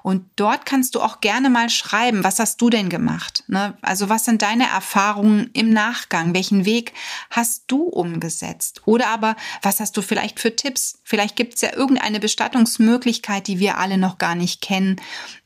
Und 0.03 0.25
dort 0.35 0.65
kannst 0.65 0.95
du 0.95 1.01
auch 1.01 1.21
gerne 1.21 1.49
mal 1.49 1.69
schreiben, 1.69 2.23
was 2.23 2.39
hast 2.39 2.61
du 2.61 2.69
denn 2.69 2.89
gemacht? 2.89 3.43
Ne? 3.47 3.77
Also 3.81 4.09
was 4.09 4.25
sind 4.25 4.41
deine 4.41 4.67
Erfahrungen 4.67 5.49
im 5.53 5.71
Nachgang? 5.71 6.33
Welchen 6.33 6.65
Weg 6.65 6.93
hast 7.29 7.63
du 7.67 7.83
umgesetzt? 7.83 8.81
Oder 8.85 9.07
aber 9.07 9.35
was 9.61 9.79
hast 9.79 9.97
du 9.97 10.01
vielleicht 10.01 10.39
für 10.39 10.55
Tipps? 10.55 10.99
Vielleicht 11.03 11.35
gibt 11.35 11.55
es 11.55 11.61
ja 11.61 11.73
irgendeine 11.73 12.19
Bestattungsmöglichkeit, 12.19 13.47
die 13.47 13.59
wir 13.59 13.77
alle 13.77 13.97
noch 13.97 14.17
gar 14.17 14.35
nicht 14.35 14.61
kennen 14.61 15.01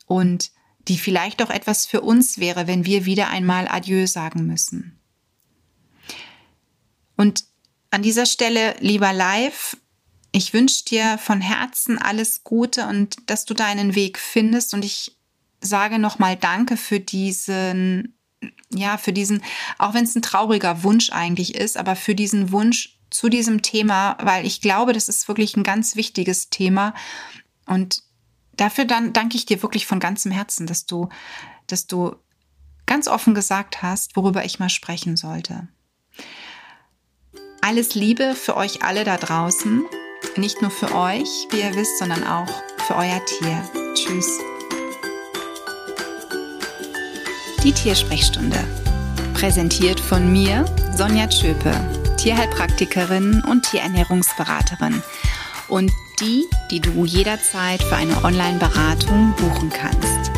und 0.05 0.51
die 0.87 0.97
vielleicht 0.97 1.41
auch 1.41 1.49
etwas 1.49 1.85
für 1.85 2.01
uns 2.01 2.39
wäre, 2.39 2.67
wenn 2.67 2.85
wir 2.85 3.05
wieder 3.05 3.29
einmal 3.29 3.67
Adieu 3.67 4.07
sagen 4.07 4.47
müssen. 4.47 4.99
Und 7.15 7.43
an 7.91 8.01
dieser 8.01 8.25
Stelle, 8.25 8.75
lieber 8.79 9.13
Live, 9.13 9.75
ich 10.31 10.53
wünsche 10.53 10.85
dir 10.85 11.17
von 11.17 11.41
Herzen 11.41 11.97
alles 11.97 12.43
Gute 12.43 12.87
und 12.87 13.17
dass 13.29 13.45
du 13.45 13.53
deinen 13.53 13.95
Weg 13.95 14.19
findest. 14.19 14.73
Und 14.73 14.85
ich 14.85 15.17
sage 15.61 15.99
nochmal 15.99 16.35
Danke 16.35 16.77
für 16.77 16.99
diesen, 16.99 18.17
ja, 18.71 18.97
für 18.97 19.13
diesen, 19.13 19.41
auch 19.77 19.93
wenn 19.93 20.03
es 20.03 20.15
ein 20.15 20.21
trauriger 20.21 20.83
Wunsch 20.83 21.11
eigentlich 21.11 21.55
ist, 21.55 21.77
aber 21.77 21.95
für 21.95 22.15
diesen 22.15 22.51
Wunsch 22.51 22.97
zu 23.09 23.29
diesem 23.29 23.63
Thema, 23.63 24.17
weil 24.21 24.45
ich 24.45 24.61
glaube, 24.61 24.93
das 24.93 25.09
ist 25.09 25.27
wirklich 25.27 25.57
ein 25.57 25.63
ganz 25.63 25.95
wichtiges 25.95 26.49
Thema. 26.49 26.93
Und 27.65 28.03
dafür 28.55 28.85
dann 28.85 29.13
danke 29.13 29.35
ich 29.35 29.47
dir 29.47 29.63
wirklich 29.63 29.87
von 29.87 29.99
ganzem 29.99 30.31
Herzen, 30.31 30.67
dass 30.67 30.85
du, 30.85 31.09
dass 31.65 31.87
du 31.87 32.15
ganz 32.85 33.07
offen 33.07 33.33
gesagt 33.33 33.81
hast, 33.81 34.15
worüber 34.15 34.45
ich 34.45 34.59
mal 34.59 34.69
sprechen 34.69 35.17
sollte. 35.17 35.67
Alles 37.61 37.95
Liebe 37.95 38.35
für 38.35 38.55
euch 38.55 38.83
alle 38.83 39.03
da 39.03 39.17
draußen. 39.17 39.85
Nicht 40.35 40.61
nur 40.61 40.71
für 40.71 40.93
euch, 40.93 41.47
wie 41.51 41.61
ihr 41.61 41.73
wisst, 41.75 41.99
sondern 41.99 42.25
auch 42.25 42.49
für 42.87 42.95
euer 42.95 43.21
Tier. 43.25 43.63
Tschüss. 43.93 44.39
Die 47.63 47.71
Tiersprechstunde. 47.73 48.57
Präsentiert 49.33 49.99
von 49.99 50.31
mir, 50.31 50.63
Sonja 50.95 51.27
Tschöpe, 51.27 51.71
Tierheilpraktikerin 52.17 53.43
und 53.49 53.69
Tierernährungsberaterin. 53.69 55.03
Und 55.67 55.91
die, 56.19 56.45
die 56.71 56.79
du 56.79 57.05
jederzeit 57.05 57.83
für 57.83 57.95
eine 57.95 58.23
Online-Beratung 58.23 59.35
buchen 59.37 59.69
kannst. 59.69 60.31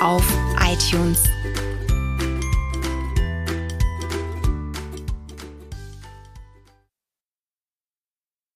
auf 0.00 0.24
iTunes 0.66 1.24